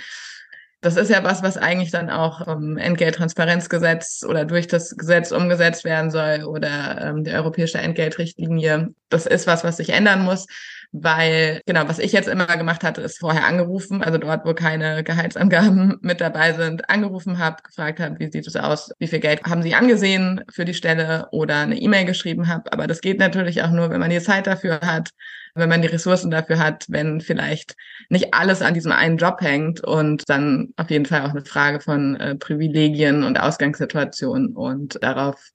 Das 0.82 0.96
ist 0.96 1.10
ja 1.10 1.24
was, 1.24 1.42
was 1.42 1.58
eigentlich 1.58 1.92
dann 1.92 2.10
auch 2.10 2.46
vom 2.46 2.78
Entgelttransparenzgesetz 2.78 4.24
oder 4.28 4.46
durch 4.46 4.68
das 4.68 4.96
Gesetz 4.96 5.32
umgesetzt 5.32 5.84
werden 5.84 6.12
soll 6.12 6.44
oder 6.44 7.02
ähm, 7.02 7.24
die 7.24 7.32
europäische 7.32 7.80
Entgeltrichtlinie. 7.80 8.94
Das 9.10 9.26
ist 9.26 9.48
was, 9.48 9.63
was 9.63 9.78
sich 9.78 9.90
ändern 9.90 10.24
muss 10.24 10.46
weil 10.92 11.62
genau, 11.66 11.88
was 11.88 12.00
ich 12.00 12.12
jetzt 12.12 12.28
immer 12.28 12.46
gemacht 12.46 12.84
hatte, 12.84 13.02
ist 13.02 13.20
vorher 13.20 13.46
angerufen, 13.46 14.04
also 14.04 14.18
dort, 14.18 14.46
wo 14.46 14.54
keine 14.54 15.04
Gehaltsangaben 15.04 15.98
mit 16.02 16.22
dabei 16.22 16.54
sind, 16.54 16.90
angerufen 16.90 17.38
habe, 17.40 17.62
gefragt 17.63 18.00
habe, 18.00 18.20
wie 18.20 18.32
sieht 18.32 18.48
es 18.48 18.56
aus, 18.56 18.92
wie 19.00 19.08
viel 19.08 19.20
Geld 19.20 19.44
haben 19.44 19.63
Sie 19.63 19.76
angesehen 19.76 20.44
für 20.52 20.66
die 20.66 20.74
Stelle 20.74 21.28
oder 21.32 21.58
eine 21.58 21.80
E-Mail 21.80 22.06
geschrieben 22.06 22.48
habe. 22.48 22.72
Aber 22.72 22.88
das 22.88 23.02
geht 23.02 23.20
natürlich 23.20 23.62
auch 23.63 23.72
nur, 23.72 23.90
wenn 23.90 24.00
man 24.00 24.10
die 24.10 24.22
Zeit 24.22 24.48
dafür 24.48 24.80
hat, 24.82 25.10
wenn 25.58 25.70
man 25.70 25.82
die 25.82 25.88
Ressourcen 25.88 26.32
dafür 26.32 26.60
hat, 26.60 26.86
wenn 26.89 27.22
vielleicht 27.22 27.76
nicht 28.10 28.34
alles 28.34 28.62
an 28.62 28.74
diesem 28.74 28.91
einen 28.91 29.17
Job 29.17 29.41
hängt 29.41 29.84
und 29.84 30.24
dann 30.28 30.74
auf 30.78 30.89
jeden 30.89 31.06
Fall 31.06 31.22
auch 31.22 31.32
eine 31.32 31.46
Frage 31.46 31.80
von 31.80 32.15
äh, 32.15 32.36
Privilegien 32.36 33.24
und 33.24 33.39
Ausgangssituationen 33.39 34.56
und 34.56 35.02
darauf 35.04 35.52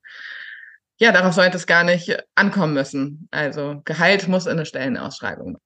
ja, 0.97 1.11
darauf 1.11 1.33
sollte 1.33 1.57
es 1.57 1.67
gar 1.67 1.83
nicht 1.83 2.15
ankommen 2.35 2.73
müssen. 2.73 3.27
Also 3.31 3.81
Gehalt 3.83 4.27
muss 4.27 4.45
in 4.45 4.53
eine 4.53 4.65
Stellenausschreibung. 4.65 5.57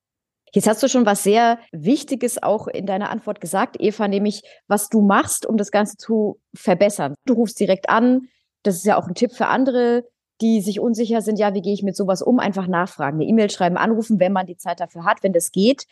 Jetzt 0.53 0.67
hast 0.67 0.81
du 0.81 0.87
schon 0.87 1.05
was 1.05 1.23
sehr 1.23 1.59
Wichtiges 1.71 2.41
auch 2.41 2.67
in 2.67 2.85
deiner 2.85 3.09
Antwort 3.09 3.41
gesagt, 3.41 3.75
Eva, 3.79 4.07
nämlich 4.07 4.41
was 4.67 4.87
du 4.87 5.01
machst, 5.01 5.45
um 5.45 5.57
das 5.57 5.71
Ganze 5.71 5.97
zu 5.97 6.39
verbessern. 6.55 7.15
Du 7.25 7.33
rufst 7.33 7.59
direkt 7.59 7.89
an. 7.89 8.29
Das 8.63 8.75
ist 8.75 8.85
ja 8.85 8.97
auch 8.97 9.07
ein 9.07 9.13
Tipp 9.13 9.33
für 9.33 9.47
andere, 9.47 10.05
die 10.41 10.61
sich 10.61 10.79
unsicher 10.79 11.21
sind. 11.21 11.39
Ja, 11.39 11.53
wie 11.53 11.61
gehe 11.61 11.73
ich 11.73 11.83
mit 11.83 11.95
sowas 11.95 12.21
um? 12.21 12.39
Einfach 12.39 12.67
nachfragen, 12.67 13.17
eine 13.17 13.29
E-Mail 13.29 13.49
schreiben, 13.49 13.77
anrufen, 13.77 14.19
wenn 14.19 14.33
man 14.33 14.45
die 14.45 14.57
Zeit 14.57 14.79
dafür 14.79 15.03
hat, 15.03 15.23
wenn 15.23 15.33
das 15.33 15.51
geht. 15.51 15.85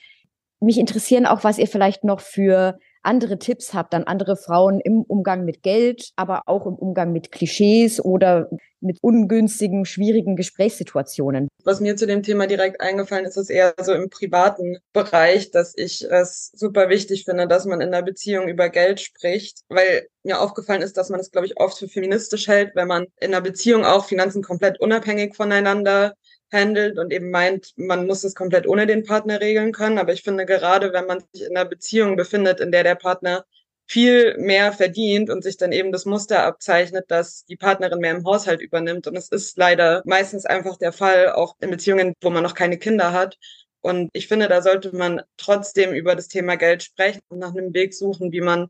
Mich 0.60 0.78
interessieren 0.78 1.26
auch, 1.26 1.44
was 1.44 1.58
ihr 1.58 1.68
vielleicht 1.68 2.04
noch 2.04 2.22
für 2.22 2.80
andere 3.06 3.40
Tipps 3.40 3.74
habt 3.74 3.94
an 3.94 4.04
andere 4.04 4.36
Frauen 4.36 4.80
im 4.80 5.02
Umgang 5.02 5.46
mit 5.46 5.64
Geld, 5.64 6.12
aber 6.16 6.44
auch 6.46 6.66
im 6.66 6.76
Umgang 6.76 7.12
mit 7.12 7.32
Klischees 7.32 8.04
oder 8.04 8.50
mit 8.82 9.00
ungünstigen, 9.02 9.86
schwierigen 9.86 10.36
Gesprächssituationen. 10.36 11.48
Was 11.64 11.80
mir 11.80 11.96
zu 11.96 12.06
dem 12.06 12.24
Thema 12.24 12.48
direkt 12.48 12.82
eingefallen 12.82 13.26
ist, 13.26 13.38
ist 13.38 13.50
eher 13.50 13.74
so 13.82 13.94
im 13.94 14.10
privaten 14.10 14.78
Bereich, 14.94 15.52
dass 15.52 15.74
ich 15.76 16.04
es 16.10 16.52
super 16.54 16.90
wichtig 16.90 17.26
finde, 17.26 17.48
dass 17.48 17.66
man 17.66 17.82
in 17.82 17.92
der 17.92 18.04
Beziehung 18.04 18.48
über 18.48 18.70
Geld 18.70 19.02
spricht, 19.02 19.62
weil 19.70 20.08
mir 20.24 20.40
aufgefallen 20.40 20.82
ist, 20.82 20.98
dass 20.98 21.10
man 21.10 21.20
es, 21.20 21.32
glaube 21.32 21.48
ich, 21.48 21.60
oft 21.60 21.78
für 21.78 21.88
feministisch 21.88 22.48
hält, 22.48 22.76
wenn 22.76 22.88
man 22.88 23.06
in 23.20 23.34
einer 23.34 23.42
Beziehung 23.42 23.86
auch 23.86 24.06
Finanzen 24.06 24.44
komplett 24.44 24.80
unabhängig 24.80 25.36
voneinander 25.36 26.14
handelt 26.56 26.98
und 26.98 27.14
eben 27.14 27.30
meint, 27.32 27.74
man 27.78 28.08
muss 28.08 28.24
es 28.24 28.36
komplett 28.36 28.68
ohne 28.68 28.88
den 28.88 29.04
Partner 29.04 29.42
regeln 29.42 29.74
können. 29.74 30.00
Aber 30.00 30.14
ich 30.14 30.24
finde, 30.24 30.46
gerade 30.46 30.94
wenn 30.94 31.06
man 31.06 31.24
sich 31.32 31.44
in 31.44 31.56
einer 31.56 31.70
Beziehung 31.70 32.16
befindet, 32.16 32.60
in 32.60 32.72
der 32.72 32.84
der 32.84 32.96
Partner 32.96 33.46
viel 33.88 34.38
mehr 34.38 34.74
verdient 34.74 35.30
und 35.30 35.44
sich 35.44 35.58
dann 35.58 35.72
eben 35.72 35.92
das 35.92 36.06
Muster 36.06 36.44
abzeichnet, 36.44 37.06
dass 37.10 37.46
die 37.46 37.56
Partnerin 37.58 38.00
mehr 38.00 38.16
im 38.16 38.26
Haushalt 38.26 38.62
übernimmt. 38.62 39.08
Und 39.08 39.16
es 39.16 39.30
ist 39.30 39.58
leider 39.58 40.02
meistens 40.06 40.46
einfach 40.46 40.78
der 40.78 40.92
Fall, 40.92 41.32
auch 41.34 41.56
in 41.60 41.70
Beziehungen, 41.70 42.14
wo 42.22 42.30
man 42.32 42.44
noch 42.44 42.56
keine 42.56 42.78
Kinder 42.80 43.12
hat. 43.14 43.38
Und 43.82 44.10
ich 44.14 44.28
finde, 44.28 44.48
da 44.48 44.64
sollte 44.64 44.96
man 44.96 45.22
trotzdem 45.38 45.94
über 45.94 46.16
das 46.16 46.28
Thema 46.28 46.56
Geld 46.56 46.82
sprechen 46.82 47.22
und 47.28 47.40
nach 47.40 47.52
einem 47.52 47.74
Weg 47.76 47.94
suchen, 47.94 48.32
wie 48.32 48.42
man 48.42 48.70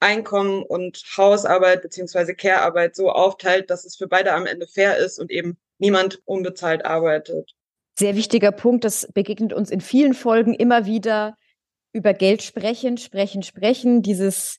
Einkommen 0.00 0.62
und 0.62 1.02
Hausarbeit 1.16 1.82
beziehungsweise 1.82 2.34
Care-Arbeit 2.34 2.96
so 2.96 3.10
aufteilt, 3.10 3.70
dass 3.70 3.84
es 3.84 3.96
für 3.96 4.08
beide 4.08 4.32
am 4.32 4.46
Ende 4.46 4.66
fair 4.66 4.98
ist 4.98 5.18
und 5.18 5.30
eben 5.30 5.58
niemand 5.78 6.20
unbezahlt 6.24 6.84
arbeitet. 6.84 7.52
Sehr 7.98 8.16
wichtiger 8.16 8.52
Punkt, 8.52 8.84
das 8.84 9.08
begegnet 9.12 9.52
uns 9.52 9.70
in 9.70 9.80
vielen 9.80 10.14
Folgen 10.14 10.54
immer 10.54 10.86
wieder 10.86 11.36
über 11.92 12.12
Geld 12.12 12.42
sprechen, 12.42 12.96
sprechen, 12.98 13.42
sprechen, 13.42 14.02
dieses 14.02 14.58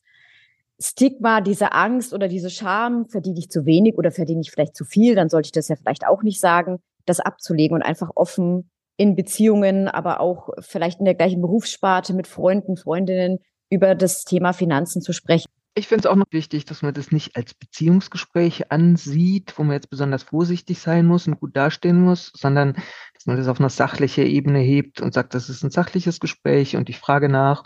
Stigma, 0.79 1.41
diese 1.41 1.73
Angst 1.73 2.13
oder 2.13 2.27
diese 2.27 2.49
Scham, 2.49 3.07
verdiene 3.07 3.39
ich 3.39 3.49
zu 3.49 3.65
wenig 3.65 3.97
oder 3.97 4.11
verdiene 4.11 4.41
ich 4.41 4.51
vielleicht 4.51 4.75
zu 4.75 4.85
viel, 4.85 5.15
dann 5.15 5.29
sollte 5.29 5.47
ich 5.47 5.51
das 5.51 5.67
ja 5.67 5.75
vielleicht 5.75 6.07
auch 6.07 6.23
nicht 6.23 6.39
sagen, 6.39 6.79
das 7.05 7.19
abzulegen 7.19 7.75
und 7.75 7.83
einfach 7.83 8.11
offen 8.15 8.69
in 8.97 9.15
Beziehungen, 9.15 9.87
aber 9.87 10.19
auch 10.21 10.49
vielleicht 10.59 10.99
in 10.99 11.05
der 11.05 11.15
gleichen 11.15 11.41
Berufssparte 11.41 12.13
mit 12.13 12.27
Freunden, 12.27 12.77
Freundinnen 12.77 13.39
über 13.69 13.95
das 13.95 14.23
Thema 14.23 14.53
Finanzen 14.53 15.01
zu 15.01 15.11
sprechen. 15.11 15.49
Ich 15.77 15.89
finde 15.89 16.07
es 16.07 16.11
auch 16.11 16.15
noch 16.15 16.31
wichtig, 16.31 16.63
dass 16.63 16.83
man 16.83 16.93
das 16.93 17.11
nicht 17.11 17.35
als 17.35 17.53
Beziehungsgespräch 17.53 18.71
ansieht, 18.71 19.53
wo 19.57 19.63
man 19.63 19.73
jetzt 19.73 19.89
besonders 19.89 20.23
vorsichtig 20.23 20.79
sein 20.79 21.05
muss 21.05 21.27
und 21.27 21.37
gut 21.41 21.57
dastehen 21.57 22.01
muss, 22.01 22.31
sondern 22.33 22.75
dass 23.13 23.25
man 23.25 23.35
das 23.35 23.49
auf 23.49 23.59
eine 23.59 23.69
sachliche 23.69 24.23
Ebene 24.23 24.59
hebt 24.59 25.01
und 25.01 25.13
sagt, 25.13 25.33
das 25.33 25.49
ist 25.49 25.63
ein 25.63 25.71
sachliches 25.71 26.21
Gespräch 26.21 26.77
und 26.77 26.89
ich 26.89 26.97
frage 26.97 27.27
nach. 27.27 27.65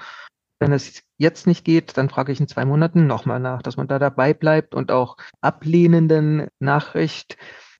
Wenn 0.57 0.73
es 0.73 1.03
jetzt 1.17 1.45
nicht 1.45 1.63
geht, 1.63 1.97
dann 1.97 2.09
frage 2.09 2.31
ich 2.31 2.39
in 2.39 2.47
zwei 2.47 2.65
Monaten 2.65 3.05
nochmal 3.05 3.39
nach, 3.39 3.61
dass 3.61 3.77
man 3.77 3.87
da 3.87 3.99
dabei 3.99 4.33
bleibt 4.33 4.73
und 4.73 4.91
auch 4.91 5.15
ablehnenden 5.41 6.47
Nachricht 6.59 7.37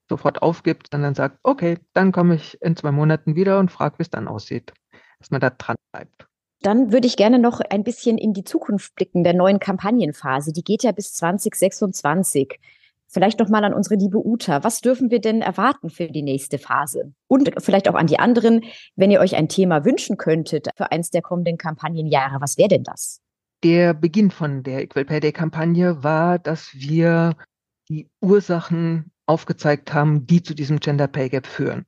sofort 0.07 0.43
aufgibt 0.43 0.93
dann 0.93 1.15
sagt, 1.15 1.39
okay, 1.43 1.79
dann 1.93 2.11
komme 2.11 2.35
ich 2.35 2.61
in 2.61 2.75
zwei 2.75 2.91
Monaten 2.91 3.35
wieder 3.35 3.59
und 3.59 3.71
frage, 3.71 3.97
wie 3.97 4.03
es 4.03 4.09
dann 4.11 4.27
aussieht. 4.27 4.73
Dass 5.19 5.31
man 5.31 5.41
da 5.41 5.49
dran 5.49 5.75
bleibt. 5.91 6.28
Dann 6.61 6.91
würde 6.91 7.07
ich 7.07 7.15
gerne 7.15 7.39
noch 7.39 7.61
ein 7.61 7.83
bisschen 7.83 8.17
in 8.17 8.33
die 8.33 8.43
Zukunft 8.43 8.93
blicken 8.95 9.23
der 9.23 9.33
neuen 9.33 9.59
Kampagnenphase. 9.59 10.51
Die 10.51 10.63
geht 10.63 10.83
ja 10.83 10.91
bis 10.91 11.13
2026. 11.13 12.59
Vielleicht 13.07 13.39
noch 13.39 13.49
mal 13.49 13.63
an 13.63 13.73
unsere 13.73 13.95
liebe 13.95 14.19
Uta. 14.23 14.63
Was 14.63 14.81
dürfen 14.81 15.09
wir 15.09 15.19
denn 15.19 15.41
erwarten 15.41 15.89
für 15.89 16.09
die 16.09 16.21
nächste 16.21 16.59
Phase? 16.59 17.13
Und 17.27 17.51
vielleicht 17.57 17.87
auch 17.87 17.95
an 17.95 18.07
die 18.07 18.19
anderen, 18.19 18.65
wenn 18.95 19.09
ihr 19.09 19.19
euch 19.19 19.35
ein 19.35 19.49
Thema 19.49 19.83
wünschen 19.85 20.17
könntet 20.17 20.67
für 20.75 20.91
eins 20.91 21.09
der 21.09 21.21
kommenden 21.21 21.57
Kampagnenjahre. 21.57 22.41
Was 22.41 22.57
wäre 22.57 22.69
denn 22.69 22.83
das? 22.83 23.21
Der 23.63 23.93
Beginn 23.93 24.29
von 24.29 24.61
der 24.61 24.83
Equal 24.83 25.05
Pay 25.05 25.21
Day 25.21 25.31
Kampagne 25.31 26.03
war, 26.03 26.39
dass 26.39 26.73
wir 26.73 27.35
die 27.89 28.07
Ursachen 28.21 29.11
aufgezeigt 29.25 29.93
haben, 29.93 30.27
die 30.27 30.43
zu 30.43 30.53
diesem 30.53 30.79
Gender 30.79 31.07
Pay 31.07 31.29
Gap 31.29 31.47
führen. 31.47 31.85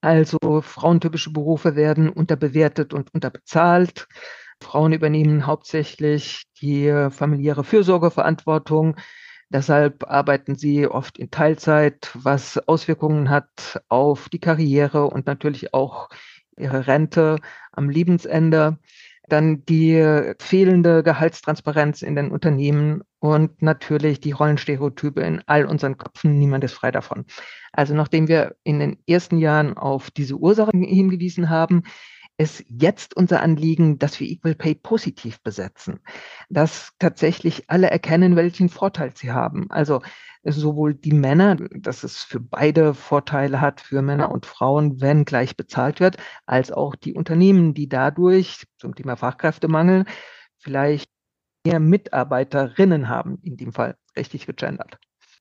Also 0.00 0.38
frauentypische 0.60 1.32
Berufe 1.32 1.74
werden 1.74 2.08
unterbewertet 2.08 2.94
und 2.94 3.12
unterbezahlt. 3.14 4.06
Frauen 4.60 4.92
übernehmen 4.92 5.46
hauptsächlich 5.46 6.44
die 6.60 7.08
familiäre 7.10 7.64
Fürsorgeverantwortung. 7.64 8.96
Deshalb 9.50 10.04
arbeiten 10.08 10.56
sie 10.56 10.86
oft 10.86 11.18
in 11.18 11.30
Teilzeit, 11.30 12.10
was 12.14 12.58
Auswirkungen 12.68 13.30
hat 13.30 13.82
auf 13.88 14.28
die 14.28 14.40
Karriere 14.40 15.06
und 15.06 15.26
natürlich 15.26 15.72
auch 15.74 16.10
ihre 16.56 16.86
Rente 16.86 17.38
am 17.72 17.88
Lebensende 17.88 18.78
dann 19.28 19.64
die 19.66 20.32
fehlende 20.40 21.02
Gehaltstransparenz 21.02 22.02
in 22.02 22.16
den 22.16 22.30
Unternehmen 22.30 23.02
und 23.20 23.62
natürlich 23.62 24.20
die 24.20 24.32
Rollenstereotype 24.32 25.20
in 25.20 25.42
all 25.46 25.66
unseren 25.66 25.98
Köpfen. 25.98 26.38
Niemand 26.38 26.64
ist 26.64 26.74
frei 26.74 26.90
davon. 26.90 27.24
Also 27.72 27.94
nachdem 27.94 28.28
wir 28.28 28.56
in 28.62 28.78
den 28.80 28.98
ersten 29.06 29.38
Jahren 29.38 29.76
auf 29.76 30.10
diese 30.10 30.36
Ursachen 30.36 30.82
hingewiesen 30.82 31.50
haben, 31.50 31.82
ist 32.40 32.64
jetzt 32.68 33.16
unser 33.16 33.42
Anliegen, 33.42 33.98
dass 33.98 34.20
wir 34.20 34.28
Equal 34.28 34.54
Pay 34.54 34.76
positiv 34.76 35.42
besetzen, 35.42 35.98
dass 36.48 36.92
tatsächlich 37.00 37.68
alle 37.68 37.90
erkennen, 37.90 38.36
welchen 38.36 38.68
Vorteil 38.68 39.12
sie 39.16 39.32
haben. 39.32 39.68
Also 39.70 40.02
sowohl 40.52 40.94
die 40.94 41.12
Männer, 41.12 41.56
dass 41.56 42.04
es 42.04 42.22
für 42.22 42.40
beide 42.40 42.94
Vorteile 42.94 43.60
hat, 43.60 43.80
für 43.80 44.02
Männer 44.02 44.30
und 44.30 44.46
Frauen, 44.46 45.00
wenn 45.00 45.24
gleich 45.24 45.56
bezahlt 45.56 46.00
wird, 46.00 46.16
als 46.46 46.72
auch 46.72 46.94
die 46.94 47.14
Unternehmen, 47.14 47.74
die 47.74 47.88
dadurch 47.88 48.64
zum 48.78 48.94
Thema 48.94 49.16
Fachkräftemangel 49.16 50.04
vielleicht 50.58 51.10
mehr 51.66 51.80
Mitarbeiterinnen 51.80 53.08
haben, 53.08 53.38
in 53.42 53.56
dem 53.56 53.72
Fall 53.72 53.96
richtig 54.16 54.46
gegendert. 54.46 54.98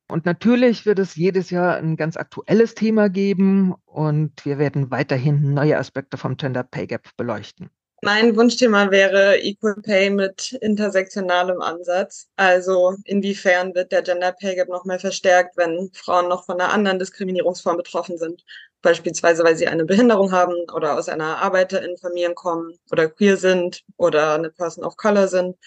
Und 0.10 0.26
natürlich 0.26 0.86
wird 0.86 1.00
es 1.00 1.16
jedes 1.16 1.50
Jahr 1.50 1.76
ein 1.76 1.98
ganz 1.98 2.16
aktuelles 2.16 2.76
Thema 2.76 3.10
geben 3.10 3.76
und 3.86 4.46
wir 4.46 4.58
werden 4.58 4.90
weiterhin 4.90 5.54
neue 5.54 5.78
Aspekte 5.78 6.18
vom 6.18 6.38
Gender 6.38 6.64
Pay 6.64 6.88
Gap 6.88 7.10
beleuchten. 7.18 7.70
Mein 8.04 8.36
Wunschthema 8.36 8.92
wäre 8.92 9.40
Equal 9.42 9.76
Pay 9.82 10.12
mit 10.12 10.54
intersektionalem 10.62 11.62
Ansatz. 11.62 12.28
Also 12.36 12.96
inwiefern 13.06 13.74
wird 13.74 13.92
der 13.92 14.04
Gender 14.04 14.34
Pay 14.34 14.56
Gap 14.56 14.70
noch 14.70 14.86
mal 14.86 15.00
verstärkt, 15.00 15.58
wenn 15.58 15.90
Frauen 15.94 16.28
noch 16.30 16.46
von 16.46 16.62
einer 16.62 16.72
anderen 16.72 17.00
Diskriminierungsform 17.00 17.76
betroffen 17.78 18.18
sind? 18.20 18.44
Beispielsweise, 18.84 19.44
weil 19.44 19.56
sie 19.58 19.68
eine 19.68 19.84
Behinderung 19.84 20.32
haben 20.32 20.54
oder 20.76 20.96
aus 20.98 21.10
einer 21.10 21.40
Arbeiterinnenfamilie 21.40 22.36
kommen 22.36 22.78
oder 22.92 23.10
queer 23.10 23.36
sind 23.38 23.84
oder 23.98 24.36
eine 24.36 24.52
Person 24.52 24.84
of 24.86 24.96
Color 24.96 25.28
sind. 25.28 25.58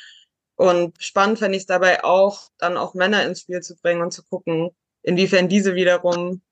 Und 0.55 1.03
spannend 1.03 1.40
fände 1.40 1.57
ich 1.57 1.64
es 1.64 1.66
dabei 1.66 2.05
auch, 2.05 2.51
dann 2.59 2.77
auch 2.77 2.95
Männer 2.95 3.25
ins 3.25 3.40
Spiel 3.40 3.61
zu 3.61 3.75
bringen 3.77 4.03
und 4.03 4.12
zu 4.12 4.23
gucken, 4.23 4.71
inwiefern 5.03 5.49
diese 5.49 5.75
wiederum 5.75 6.43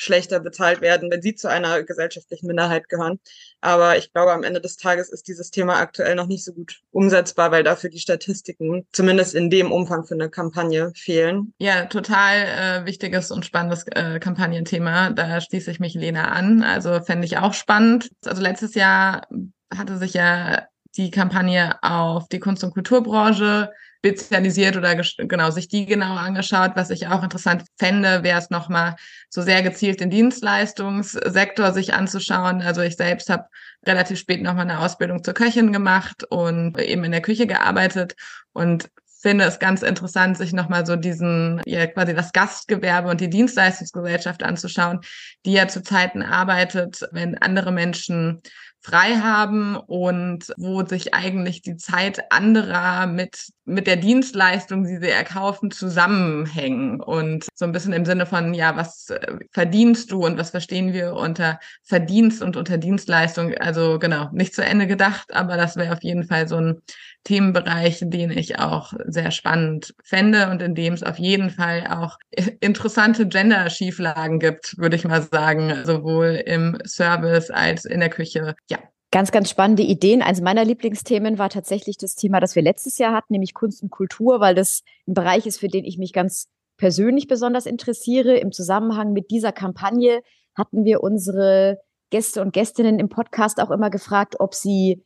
schlechter 0.00 0.40
bezahlt 0.40 0.80
werden, 0.80 1.10
wenn 1.10 1.20
sie 1.20 1.34
zu 1.34 1.48
einer 1.48 1.82
gesellschaftlichen 1.82 2.46
Minderheit 2.46 2.88
gehören. 2.88 3.20
Aber 3.60 3.98
ich 3.98 4.12
glaube, 4.12 4.32
am 4.32 4.42
Ende 4.42 4.60
des 4.60 4.78
Tages 4.78 5.10
ist 5.10 5.28
dieses 5.28 5.50
Thema 5.50 5.76
aktuell 5.76 6.14
noch 6.14 6.26
nicht 6.26 6.42
so 6.42 6.54
gut 6.54 6.80
umsetzbar, 6.90 7.50
weil 7.50 7.62
dafür 7.62 7.90
die 7.90 7.98
Statistiken 7.98 8.86
zumindest 8.92 9.34
in 9.34 9.50
dem 9.50 9.70
Umfang 9.70 10.04
für 10.04 10.14
eine 10.14 10.30
Kampagne 10.30 10.92
fehlen. 10.96 11.52
Ja, 11.58 11.84
total 11.84 12.36
äh, 12.36 12.86
wichtiges 12.86 13.30
und 13.30 13.44
spannendes 13.44 13.84
äh, 13.88 14.18
Kampagnenthema. 14.18 15.10
Da 15.10 15.40
schließe 15.40 15.70
ich 15.70 15.80
mich 15.80 15.94
Lena 15.94 16.28
an. 16.28 16.62
Also 16.62 17.00
fände 17.02 17.26
ich 17.26 17.36
auch 17.36 17.52
spannend. 17.52 18.10
Also 18.24 18.40
letztes 18.40 18.74
Jahr 18.74 19.28
hatte 19.76 19.98
sich 19.98 20.14
ja 20.14 20.66
die 20.96 21.10
Kampagne 21.10 21.78
auf 21.82 22.26
die 22.28 22.40
Kunst- 22.40 22.64
und 22.64 22.72
Kulturbranche 22.72 23.70
spezialisiert 24.00 24.78
oder 24.78 24.96
genau 25.18 25.50
sich 25.50 25.68
die 25.68 25.84
genau 25.84 26.14
angeschaut. 26.16 26.72
Was 26.74 26.88
ich 26.88 27.08
auch 27.08 27.22
interessant 27.22 27.64
fände, 27.78 28.22
wäre 28.22 28.38
es 28.38 28.48
nochmal 28.48 28.96
so 29.28 29.42
sehr 29.42 29.62
gezielt 29.62 30.00
den 30.00 30.08
Dienstleistungssektor 30.08 31.72
sich 31.72 31.92
anzuschauen. 31.92 32.62
Also 32.62 32.80
ich 32.80 32.96
selbst 32.96 33.28
habe 33.28 33.44
relativ 33.86 34.18
spät 34.18 34.42
nochmal 34.42 34.62
eine 34.62 34.80
Ausbildung 34.80 35.22
zur 35.22 35.34
Köchin 35.34 35.72
gemacht 35.72 36.24
und 36.24 36.78
eben 36.78 37.04
in 37.04 37.12
der 37.12 37.20
Küche 37.20 37.46
gearbeitet 37.46 38.14
und 38.52 38.88
finde 39.20 39.44
es 39.44 39.58
ganz 39.58 39.82
interessant, 39.82 40.38
sich 40.38 40.54
nochmal 40.54 40.86
so 40.86 40.96
diesen, 40.96 41.60
ja, 41.66 41.86
quasi 41.86 42.14
das 42.14 42.32
Gastgewerbe 42.32 43.10
und 43.10 43.20
die 43.20 43.28
Dienstleistungsgesellschaft 43.28 44.42
anzuschauen, 44.42 45.00
die 45.44 45.52
ja 45.52 45.68
zu 45.68 45.82
Zeiten 45.82 46.22
arbeitet, 46.22 47.06
wenn 47.12 47.36
andere 47.36 47.70
Menschen 47.70 48.40
frei 48.82 49.16
haben 49.16 49.76
und 49.76 50.52
wo 50.56 50.84
sich 50.84 51.12
eigentlich 51.12 51.60
die 51.60 51.76
Zeit 51.76 52.32
anderer 52.32 53.06
mit, 53.06 53.48
mit 53.66 53.86
der 53.86 53.96
Dienstleistung, 53.96 54.84
die 54.84 54.96
sie 54.96 55.10
erkaufen, 55.10 55.70
zusammenhängen. 55.70 57.00
Und 57.00 57.46
so 57.54 57.66
ein 57.66 57.72
bisschen 57.72 57.92
im 57.92 58.06
Sinne 58.06 58.24
von, 58.24 58.54
ja, 58.54 58.76
was 58.76 59.10
äh, 59.10 59.38
verdienst 59.52 60.12
du 60.12 60.24
und 60.24 60.38
was 60.38 60.50
verstehen 60.50 60.94
wir 60.94 61.14
unter 61.14 61.60
Verdienst 61.82 62.42
und 62.42 62.56
unter 62.56 62.78
Dienstleistung? 62.78 63.54
Also 63.58 63.98
genau, 63.98 64.30
nicht 64.32 64.54
zu 64.54 64.64
Ende 64.64 64.86
gedacht, 64.86 65.34
aber 65.34 65.56
das 65.58 65.76
wäre 65.76 65.92
auf 65.92 66.02
jeden 66.02 66.24
Fall 66.24 66.48
so 66.48 66.56
ein 66.56 66.80
Themenbereich, 67.24 68.00
den 68.02 68.30
ich 68.30 68.58
auch 68.58 68.92
sehr 69.06 69.30
spannend 69.30 69.94
fände 70.02 70.50
und 70.50 70.62
in 70.62 70.74
dem 70.74 70.94
es 70.94 71.02
auf 71.02 71.18
jeden 71.18 71.50
Fall 71.50 71.86
auch 71.88 72.18
interessante 72.60 73.28
Gender-Schieflagen 73.28 74.38
gibt, 74.38 74.78
würde 74.78 74.96
ich 74.96 75.04
mal 75.04 75.22
sagen, 75.22 75.84
sowohl 75.84 76.42
im 76.46 76.78
Service 76.86 77.50
als 77.50 77.84
in 77.84 78.00
der 78.00 78.10
Küche. 78.10 78.54
Ja, 78.68 78.78
Ganz, 79.12 79.32
ganz 79.32 79.50
spannende 79.50 79.82
Ideen. 79.82 80.22
Eines 80.22 80.40
meiner 80.40 80.64
Lieblingsthemen 80.64 81.36
war 81.36 81.50
tatsächlich 81.50 81.96
das 81.96 82.14
Thema, 82.14 82.38
das 82.38 82.54
wir 82.54 82.62
letztes 82.62 82.96
Jahr 82.98 83.12
hatten, 83.12 83.32
nämlich 83.32 83.54
Kunst 83.54 83.82
und 83.82 83.90
Kultur, 83.90 84.38
weil 84.38 84.54
das 84.54 84.84
ein 85.08 85.14
Bereich 85.14 85.46
ist, 85.46 85.58
für 85.58 85.66
den 85.66 85.84
ich 85.84 85.98
mich 85.98 86.12
ganz 86.12 86.48
persönlich 86.76 87.26
besonders 87.26 87.66
interessiere. 87.66 88.36
Im 88.36 88.52
Zusammenhang 88.52 89.12
mit 89.12 89.32
dieser 89.32 89.50
Kampagne 89.50 90.22
hatten 90.54 90.84
wir 90.84 91.02
unsere 91.02 91.80
Gäste 92.10 92.40
und 92.40 92.52
Gästinnen 92.52 93.00
im 93.00 93.08
Podcast 93.08 93.60
auch 93.60 93.72
immer 93.72 93.90
gefragt, 93.90 94.36
ob 94.38 94.54
sie 94.54 95.02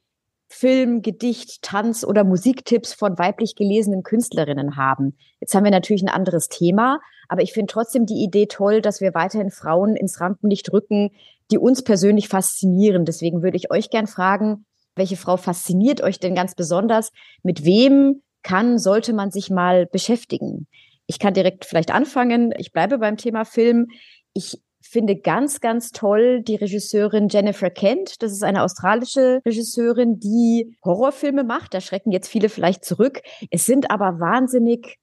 Film, 0.54 1.02
Gedicht, 1.02 1.62
Tanz 1.62 2.04
oder 2.04 2.22
Musiktipps 2.22 2.94
von 2.94 3.18
weiblich 3.18 3.56
gelesenen 3.56 4.04
Künstlerinnen 4.04 4.76
haben. 4.76 5.16
Jetzt 5.40 5.54
haben 5.54 5.64
wir 5.64 5.72
natürlich 5.72 6.02
ein 6.02 6.08
anderes 6.08 6.48
Thema, 6.48 7.00
aber 7.28 7.42
ich 7.42 7.52
finde 7.52 7.72
trotzdem 7.72 8.06
die 8.06 8.22
Idee 8.22 8.46
toll, 8.46 8.80
dass 8.80 9.00
wir 9.00 9.14
weiterhin 9.14 9.50
Frauen 9.50 9.96
ins 9.96 10.20
Rampenlicht 10.20 10.72
rücken, 10.72 11.10
die 11.50 11.58
uns 11.58 11.82
persönlich 11.82 12.28
faszinieren. 12.28 13.04
Deswegen 13.04 13.42
würde 13.42 13.56
ich 13.56 13.72
euch 13.72 13.90
gern 13.90 14.06
fragen, 14.06 14.64
welche 14.94 15.16
Frau 15.16 15.36
fasziniert 15.36 16.00
euch 16.02 16.20
denn 16.20 16.36
ganz 16.36 16.54
besonders? 16.54 17.10
Mit 17.42 17.64
wem 17.64 18.22
kann, 18.44 18.78
sollte 18.78 19.12
man 19.12 19.32
sich 19.32 19.50
mal 19.50 19.86
beschäftigen? 19.86 20.68
Ich 21.06 21.18
kann 21.18 21.34
direkt 21.34 21.64
vielleicht 21.64 21.92
anfangen. 21.92 22.54
Ich 22.56 22.72
bleibe 22.72 22.98
beim 22.98 23.16
Thema 23.16 23.44
Film. 23.44 23.88
Ich 24.34 24.62
finde 24.88 25.16
ganz, 25.16 25.60
ganz 25.60 25.90
toll 25.90 26.42
die 26.42 26.56
Regisseurin 26.56 27.28
Jennifer 27.28 27.70
Kent. 27.70 28.22
Das 28.22 28.32
ist 28.32 28.44
eine 28.44 28.62
australische 28.62 29.40
Regisseurin, 29.44 30.18
die 30.18 30.76
Horrorfilme 30.84 31.44
macht. 31.44 31.74
Da 31.74 31.80
schrecken 31.80 32.12
jetzt 32.12 32.28
viele 32.28 32.48
vielleicht 32.48 32.84
zurück. 32.84 33.22
Es 33.50 33.66
sind 33.66 33.90
aber 33.90 34.20
wahnsinnig 34.20 34.98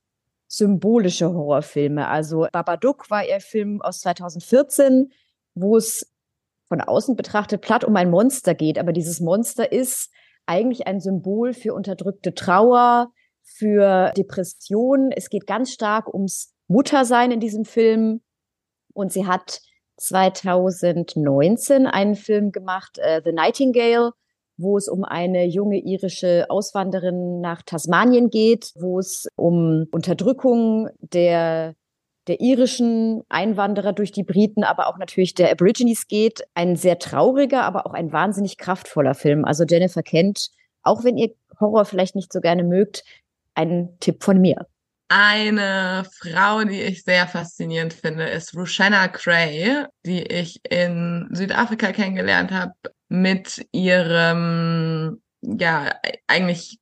symbolische 0.47 1.33
Horrorfilme. 1.33 2.07
Also 2.07 2.47
Babadook 2.51 3.09
war 3.09 3.25
ihr 3.25 3.39
Film 3.39 3.81
aus 3.81 4.01
2014, 4.01 5.11
wo 5.55 5.77
es 5.77 6.11
von 6.67 6.81
außen 6.81 7.15
betrachtet 7.15 7.61
platt 7.61 7.83
um 7.83 7.95
ein 7.95 8.09
Monster 8.09 8.53
geht. 8.53 8.77
Aber 8.77 8.93
dieses 8.93 9.19
Monster 9.19 9.71
ist 9.71 10.09
eigentlich 10.45 10.87
ein 10.87 10.99
Symbol 10.99 11.53
für 11.53 11.73
unterdrückte 11.73 12.33
Trauer, 12.33 13.11
für 13.43 14.11
Depression. 14.15 15.11
Es 15.11 15.29
geht 15.29 15.47
ganz 15.47 15.71
stark 15.71 16.13
ums 16.13 16.53
Muttersein 16.67 17.31
in 17.31 17.39
diesem 17.39 17.65
Film. 17.65 18.21
Und 18.93 19.11
sie 19.11 19.25
hat 19.25 19.61
2019 20.01 21.87
einen 21.87 22.15
Film 22.15 22.51
gemacht, 22.51 22.97
äh, 22.99 23.21
The 23.23 23.31
Nightingale, 23.31 24.11
wo 24.57 24.77
es 24.77 24.87
um 24.87 25.03
eine 25.03 25.45
junge 25.45 25.79
irische 25.79 26.45
Auswanderin 26.49 27.41
nach 27.41 27.61
Tasmanien 27.61 28.29
geht, 28.29 28.71
wo 28.75 28.99
es 28.99 29.27
um 29.35 29.87
Unterdrückung 29.91 30.89
der 30.99 31.75
der 32.27 32.39
irischen 32.39 33.23
Einwanderer 33.29 33.93
durch 33.93 34.11
die 34.11 34.23
Briten, 34.23 34.63
aber 34.63 34.87
auch 34.87 34.97
natürlich 34.99 35.33
der 35.33 35.51
Aborigines 35.51 36.07
geht. 36.07 36.43
Ein 36.53 36.75
sehr 36.75 36.99
trauriger, 36.99 37.63
aber 37.63 37.87
auch 37.87 37.93
ein 37.93 38.11
wahnsinnig 38.13 38.57
kraftvoller 38.57 39.15
Film. 39.15 39.43
Also 39.43 39.63
Jennifer 39.67 40.03
Kent, 40.03 40.49
auch 40.83 41.03
wenn 41.03 41.17
ihr 41.17 41.31
Horror 41.59 41.83
vielleicht 41.83 42.15
nicht 42.15 42.31
so 42.31 42.39
gerne 42.39 42.63
mögt, 42.63 43.03
ein 43.55 43.97
Tipp 43.99 44.23
von 44.23 44.39
mir. 44.39 44.67
Eine 45.13 46.05
Frau, 46.21 46.63
die 46.63 46.83
ich 46.83 47.03
sehr 47.03 47.27
faszinierend 47.27 47.91
finde, 47.91 48.29
ist 48.29 48.55
Rushanna 48.55 49.09
Cray, 49.09 49.83
die 50.05 50.21
ich 50.21 50.61
in 50.69 51.27
Südafrika 51.33 51.91
kennengelernt 51.91 52.49
habe 52.51 52.71
mit 53.09 53.67
ihrem, 53.73 55.21
ja, 55.41 55.93
eigentlich 56.27 56.79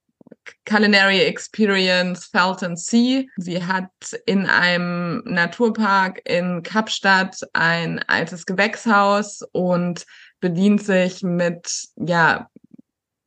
Culinary 0.66 1.22
Experience 1.22 2.28
Felton 2.28 2.78
Sea. 2.78 3.24
Sie 3.38 3.66
hat 3.66 3.90
in 4.28 4.46
einem 4.46 5.24
Naturpark 5.26 6.22
in 6.26 6.62
Kapstadt 6.62 7.36
ein 7.54 7.98
altes 8.08 8.46
Gewächshaus 8.46 9.42
und 9.54 10.06
bedient 10.40 10.84
sich 10.84 11.24
mit, 11.24 11.88
ja, 11.96 12.48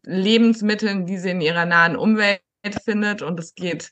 Lebensmitteln, 0.05 1.07
die 1.07 1.19
sie 1.19 1.31
in 1.31 1.41
ihrer 1.41 1.67
nahen 1.67 1.97
Umwelt 1.97 2.41
findet 2.85 3.23
und 3.23 3.41
es 3.41 3.57
geht 3.57 3.91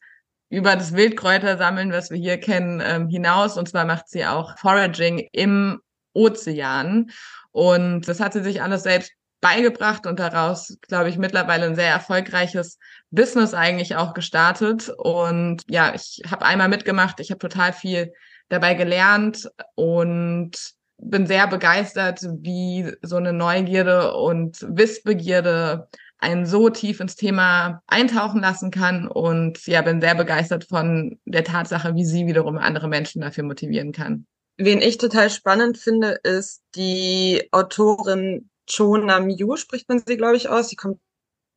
über 0.50 0.76
das 0.76 0.92
Wildkräutersammeln, 0.94 1.92
was 1.92 2.10
wir 2.10 2.18
hier 2.18 2.38
kennen, 2.38 2.82
ähm, 2.84 3.08
hinaus. 3.08 3.56
Und 3.56 3.68
zwar 3.68 3.86
macht 3.86 4.08
sie 4.08 4.26
auch 4.26 4.58
Foraging 4.58 5.28
im 5.32 5.80
Ozean. 6.12 7.10
Und 7.52 8.08
das 8.08 8.20
hat 8.20 8.32
sie 8.32 8.42
sich 8.42 8.60
alles 8.60 8.82
selbst 8.82 9.12
beigebracht 9.40 10.06
und 10.06 10.18
daraus, 10.18 10.76
glaube 10.82 11.08
ich, 11.08 11.16
mittlerweile 11.16 11.66
ein 11.66 11.74
sehr 11.74 11.90
erfolgreiches 11.90 12.78
Business 13.10 13.54
eigentlich 13.54 13.96
auch 13.96 14.12
gestartet. 14.12 14.92
Und 14.98 15.62
ja, 15.68 15.94
ich 15.94 16.22
habe 16.30 16.44
einmal 16.44 16.68
mitgemacht, 16.68 17.20
ich 17.20 17.30
habe 17.30 17.38
total 17.38 17.72
viel 17.72 18.12
dabei 18.48 18.74
gelernt 18.74 19.48
und 19.76 20.74
bin 20.98 21.26
sehr 21.26 21.46
begeistert, 21.46 22.20
wie 22.40 22.92
so 23.00 23.16
eine 23.16 23.32
Neugierde 23.32 24.14
und 24.14 24.58
Wissbegierde 24.68 25.88
einen 26.20 26.46
so 26.46 26.68
tief 26.68 27.00
ins 27.00 27.16
Thema 27.16 27.82
eintauchen 27.86 28.40
lassen 28.40 28.70
kann 28.70 29.08
und 29.08 29.66
ja, 29.66 29.82
bin 29.82 30.00
sehr 30.00 30.14
begeistert 30.14 30.64
von 30.64 31.18
der 31.24 31.44
Tatsache, 31.44 31.94
wie 31.94 32.04
sie 32.04 32.26
wiederum 32.26 32.58
andere 32.58 32.88
Menschen 32.88 33.22
dafür 33.22 33.44
motivieren 33.44 33.92
kann. 33.92 34.26
Wen 34.58 34.82
ich 34.82 34.98
total 34.98 35.30
spannend 35.30 35.78
finde, 35.78 36.20
ist 36.22 36.62
die 36.74 37.48
Autorin 37.50 38.50
Cho 38.66 38.98
Nam-yu, 38.98 39.56
spricht 39.56 39.88
man 39.88 40.02
sie, 40.04 40.18
glaube 40.18 40.36
ich, 40.36 40.50
aus. 40.50 40.68
Sie 40.68 40.76
kommt 40.76 41.00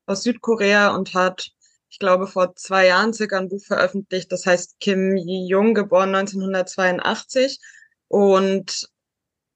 aus 0.05 0.23
Südkorea 0.23 0.95
und 0.95 1.13
hat, 1.13 1.51
ich 1.89 1.99
glaube, 1.99 2.27
vor 2.27 2.55
zwei 2.55 2.87
Jahren 2.87 3.13
circa 3.13 3.37
ein 3.37 3.49
Buch 3.49 3.63
veröffentlicht, 3.63 4.31
das 4.31 4.45
heißt 4.45 4.79
Kim 4.79 5.17
Yi-jung, 5.17 5.73
geboren 5.73 6.15
1982. 6.15 7.59
Und 8.07 8.89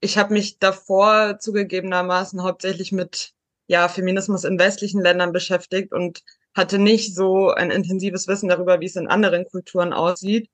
ich 0.01 0.17
habe 0.17 0.33
mich 0.33 0.59
davor 0.59 1.39
zugegebenermaßen 1.39 2.43
hauptsächlich 2.43 2.91
mit 2.91 3.33
ja, 3.67 3.87
Feminismus 3.89 4.43
in 4.43 4.59
westlichen 4.59 5.01
Ländern 5.01 5.31
beschäftigt 5.33 5.91
und 5.93 6.23
hatte 6.55 6.79
nicht 6.79 7.15
so 7.15 7.51
ein 7.51 7.71
intensives 7.71 8.27
Wissen 8.27 8.49
darüber, 8.49 8.79
wie 8.79 8.85
es 8.85 8.95
in 8.95 9.07
anderen 9.07 9.45
Kulturen 9.45 9.93
aussieht. 9.93 10.49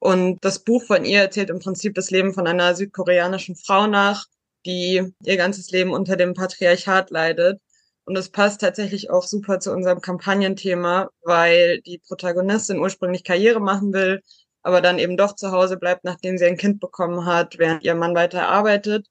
Und 0.00 0.44
das 0.44 0.60
Buch 0.60 0.84
von 0.84 1.04
ihr 1.04 1.20
erzählt 1.20 1.50
im 1.50 1.58
Prinzip 1.60 1.94
das 1.94 2.10
Leben 2.10 2.34
von 2.34 2.46
einer 2.46 2.74
südkoreanischen 2.74 3.56
Frau 3.56 3.86
nach, 3.86 4.26
die 4.66 5.02
ihr 5.24 5.36
ganzes 5.36 5.70
Leben 5.70 5.92
unter 5.92 6.16
dem 6.16 6.34
Patriarchat 6.34 7.10
leidet. 7.10 7.60
Und 8.04 8.16
es 8.16 8.30
passt 8.30 8.60
tatsächlich 8.60 9.10
auch 9.10 9.24
super 9.24 9.60
zu 9.60 9.72
unserem 9.72 10.00
Kampagnenthema, 10.00 11.10
weil 11.22 11.80
die 11.82 11.98
Protagonistin 11.98 12.78
ursprünglich 12.78 13.24
Karriere 13.24 13.60
machen 13.60 13.92
will, 13.92 14.22
aber 14.62 14.80
dann 14.80 14.98
eben 14.98 15.16
doch 15.16 15.34
zu 15.34 15.50
Hause 15.52 15.76
bleibt, 15.76 16.04
nachdem 16.04 16.38
sie 16.38 16.46
ein 16.46 16.56
Kind 16.56 16.80
bekommen 16.80 17.26
hat, 17.26 17.58
während 17.58 17.84
ihr 17.84 17.94
Mann 17.94 18.14
weiter 18.14 18.48
arbeitet. 18.48 19.06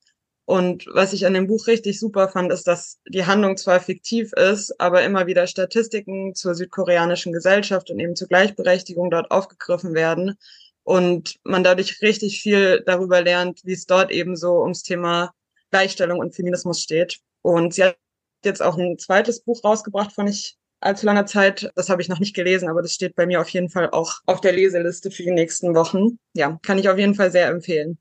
Und 0.48 0.86
was 0.94 1.12
ich 1.12 1.26
an 1.26 1.34
dem 1.34 1.46
Buch 1.46 1.68
richtig 1.68 2.00
super 2.00 2.30
fand, 2.30 2.54
ist, 2.54 2.68
dass 2.68 3.00
die 3.06 3.26
Handlung 3.26 3.58
zwar 3.58 3.82
fiktiv 3.82 4.32
ist, 4.32 4.80
aber 4.80 5.04
immer 5.04 5.28
wieder 5.28 5.46
Statistiken 5.46 6.36
zur 6.36 6.56
südkoreanischen 6.56 7.34
Gesellschaft 7.34 7.92
und 7.92 8.00
eben 8.00 8.16
zur 8.16 8.30
Gleichberechtigung 8.30 9.12
dort 9.12 9.30
aufgegriffen 9.30 9.94
werden 9.94 10.38
und 10.84 11.36
man 11.44 11.66
dadurch 11.66 12.02
richtig 12.02 12.40
viel 12.40 12.82
darüber 12.86 13.22
lernt, 13.22 13.60
wie 13.66 13.74
es 13.74 13.88
dort 13.88 14.10
eben 14.10 14.38
so 14.38 14.62
ums 14.62 14.84
Thema 14.84 15.34
Gleichstellung 15.70 16.20
und 16.20 16.34
Feminismus 16.34 16.82
steht. 16.82 17.20
Und 17.42 17.74
sie 17.74 17.84
hat 17.84 17.98
jetzt 18.46 18.64
auch 18.64 18.78
ein 18.78 18.98
zweites 18.98 19.42
Buch 19.42 19.66
rausgebracht 19.66 20.14
von 20.14 20.28
nicht 20.28 20.56
allzu 20.80 21.08
langer 21.08 21.26
Zeit. 21.26 21.74
Das 21.76 21.90
habe 21.90 22.02
ich 22.02 22.08
noch 22.08 22.22
nicht 22.22 22.34
gelesen, 22.34 22.70
aber 22.70 22.82
das 22.82 22.94
steht 22.94 23.16
bei 23.18 23.26
mir 23.26 23.42
auf 23.42 23.50
jeden 23.50 23.70
Fall 23.70 23.90
auch 23.90 24.22
auf 24.26 24.40
der 24.40 24.54
Leseliste 24.54 25.12
für 25.12 25.24
die 25.24 25.32
nächsten 25.32 25.76
Wochen. 25.76 26.20
Ja, 26.32 26.58
kann 26.64 26.78
ich 26.78 26.88
auf 26.88 26.98
jeden 26.98 27.16
Fall 27.16 27.32
sehr 27.32 27.48
empfehlen. 27.50 27.98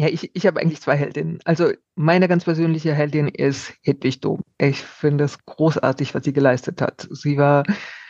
Ja, 0.00 0.08
ich, 0.08 0.30
ich 0.34 0.46
habe 0.46 0.60
eigentlich 0.60 0.80
zwei 0.80 0.96
Heldinnen. 0.96 1.40
Also 1.44 1.72
meine 1.94 2.26
ganz 2.26 2.44
persönliche 2.44 2.94
Heldin 2.94 3.28
ist 3.28 3.74
Hedwig 3.82 4.22
Dom. 4.22 4.40
Ich 4.56 4.78
finde 4.78 5.24
es 5.24 5.44
großartig, 5.44 6.14
was 6.14 6.24
sie 6.24 6.32
geleistet 6.32 6.80
hat. 6.80 7.06
Sie 7.10 7.36
war 7.36 7.64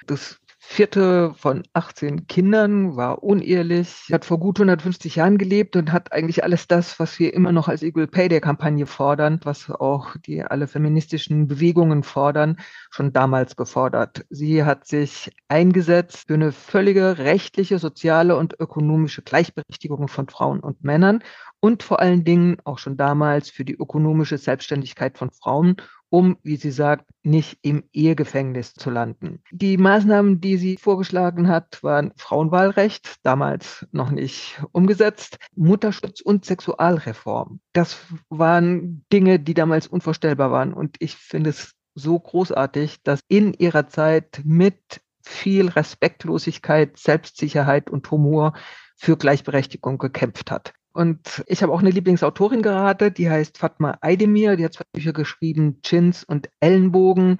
das 0.06 0.38
vierte 0.72 1.34
von 1.34 1.64
18 1.72 2.28
Kindern, 2.28 2.94
war 2.94 3.24
unehrlich, 3.24 4.06
hat 4.12 4.24
vor 4.24 4.38
gut 4.38 4.60
150 4.60 5.16
Jahren 5.16 5.36
gelebt 5.36 5.74
und 5.74 5.90
hat 5.90 6.12
eigentlich 6.12 6.44
alles 6.44 6.68
das, 6.68 7.00
was 7.00 7.18
wir 7.18 7.34
immer 7.34 7.50
noch 7.50 7.66
als 7.66 7.82
Equal 7.82 8.06
Pay 8.06 8.28
Day 8.28 8.40
Kampagne 8.40 8.86
fordern, 8.86 9.40
was 9.42 9.68
auch 9.68 10.14
die 10.24 10.44
alle 10.44 10.68
feministischen 10.68 11.48
Bewegungen 11.48 12.04
fordern, 12.04 12.56
schon 12.90 13.12
damals 13.12 13.56
gefordert. 13.56 14.24
Sie 14.30 14.62
hat 14.62 14.86
sich 14.86 15.32
eingesetzt 15.48 16.28
für 16.28 16.34
eine 16.34 16.52
völlige 16.52 17.18
rechtliche, 17.18 17.80
soziale 17.80 18.36
und 18.36 18.54
ökonomische 18.60 19.22
Gleichberechtigung 19.22 20.06
von 20.06 20.28
Frauen 20.28 20.60
und 20.60 20.84
Männern 20.84 21.24
und 21.58 21.82
vor 21.82 21.98
allen 21.98 22.22
Dingen 22.22 22.58
auch 22.62 22.78
schon 22.78 22.96
damals 22.96 23.50
für 23.50 23.64
die 23.64 23.74
ökonomische 23.74 24.38
Selbstständigkeit 24.38 25.18
von 25.18 25.32
Frauen 25.32 25.76
um, 26.10 26.36
wie 26.42 26.56
sie 26.56 26.72
sagt, 26.72 27.06
nicht 27.22 27.58
im 27.62 27.84
Ehegefängnis 27.92 28.74
zu 28.74 28.90
landen. 28.90 29.42
Die 29.50 29.76
Maßnahmen, 29.76 30.40
die 30.40 30.56
sie 30.56 30.76
vorgeschlagen 30.76 31.48
hat, 31.48 31.82
waren 31.82 32.12
Frauenwahlrecht, 32.16 33.16
damals 33.22 33.86
noch 33.92 34.10
nicht 34.10 34.62
umgesetzt, 34.72 35.38
Mutterschutz 35.54 36.20
und 36.20 36.44
Sexualreform. 36.44 37.60
Das 37.72 37.98
waren 38.28 39.04
Dinge, 39.12 39.38
die 39.38 39.54
damals 39.54 39.86
unvorstellbar 39.86 40.50
waren. 40.50 40.74
Und 40.74 40.96
ich 40.98 41.16
finde 41.16 41.50
es 41.50 41.74
so 41.94 42.18
großartig, 42.18 43.02
dass 43.02 43.20
in 43.28 43.54
ihrer 43.54 43.88
Zeit 43.88 44.42
mit 44.44 45.00
viel 45.22 45.68
Respektlosigkeit, 45.68 46.96
Selbstsicherheit 46.96 47.90
und 47.90 48.10
Humor 48.10 48.54
für 48.96 49.16
Gleichberechtigung 49.16 49.98
gekämpft 49.98 50.50
hat. 50.50 50.74
Und 50.92 51.44
ich 51.46 51.62
habe 51.62 51.72
auch 51.72 51.80
eine 51.80 51.90
Lieblingsautorin 51.90 52.62
gerade, 52.62 53.12
die 53.12 53.30
heißt 53.30 53.58
Fatma 53.58 53.98
Aydemir. 54.00 54.56
Die 54.56 54.64
hat 54.64 54.74
zwei 54.74 54.84
Bücher 54.92 55.12
geschrieben, 55.12 55.80
Chins 55.82 56.24
und 56.24 56.50
Ellenbogen. 56.60 57.38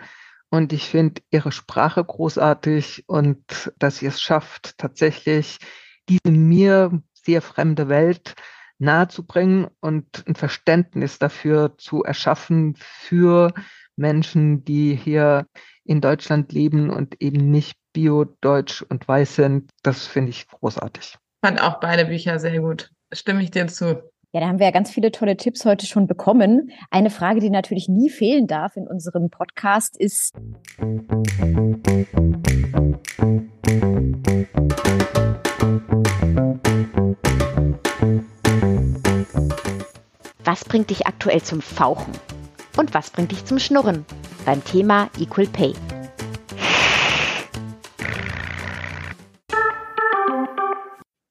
Und 0.51 0.73
ich 0.73 0.89
finde 0.89 1.23
ihre 1.31 1.53
Sprache 1.53 2.05
großartig 2.05 3.05
und 3.07 3.73
dass 3.79 3.99
sie 3.99 4.07
es 4.07 4.21
schafft, 4.21 4.79
tatsächlich 4.79 5.59
diese 6.09 6.33
mir 6.33 7.03
sehr 7.13 7.43
fremde 7.43 7.89
Welt 7.89 8.35
nahezubringen 8.79 9.69
und 9.81 10.25
ein 10.27 10.35
Verständnis 10.35 11.19
dafür 11.19 11.77
zu 11.77 12.03
erschaffen 12.03 12.75
für 12.77 13.53
Menschen, 13.97 14.65
die 14.65 14.95
hier 14.95 15.47
in 15.85 16.01
Deutschland 16.01 16.53
leben 16.53 16.91
und 16.91 17.21
eben 17.21 17.51
nicht 17.51 17.77
bio-deutsch 17.93 18.83
und 18.83 19.07
weiß 19.07 19.37
sind. 19.37 19.71
Das 19.83 20.07
finde 20.07 20.31
ich 20.31 20.49
großartig. 20.49 21.19
Fand 21.45 21.63
auch 21.63 21.81
beide 21.81 22.07
Bücher 22.07 22.39
sehr 22.39 22.61
gut 22.61 22.91
stimme 23.13 23.43
ich 23.43 23.51
dir 23.51 23.67
zu. 23.69 24.03
Ja, 24.33 24.41
da 24.41 24.47
haben 24.47 24.61
wir 24.61 24.67
ja 24.67 24.73
ganz 24.73 24.91
viele 24.91 25.11
tolle 25.11 25.37
Tipps 25.37 25.65
heute 25.65 25.87
schon 25.87 26.07
bekommen. 26.07 26.71
Eine 26.91 27.11
Frage, 27.11 27.41
die 27.41 27.51
natürlich 27.51 27.89
nie 27.89 28.11
fehlen 28.11 28.47
darf 28.47 28.77
in 28.77 28.87
unserem 28.87 29.29
Podcast 29.29 29.97
ist, 29.97 30.35
was 40.45 40.65
bringt 40.65 40.91
dich 40.91 41.09
aktuell 41.09 41.43
zum 41.43 41.61
Fauchen? 41.61 42.13
Und 42.77 42.95
was 42.95 43.11
bringt 43.11 43.33
dich 43.33 43.45
zum 43.45 43.59
Schnurren? 43.59 44.07
Beim 44.47 44.63
Thema 44.65 45.11
Equal 45.19 45.47
Pay. 45.49 45.75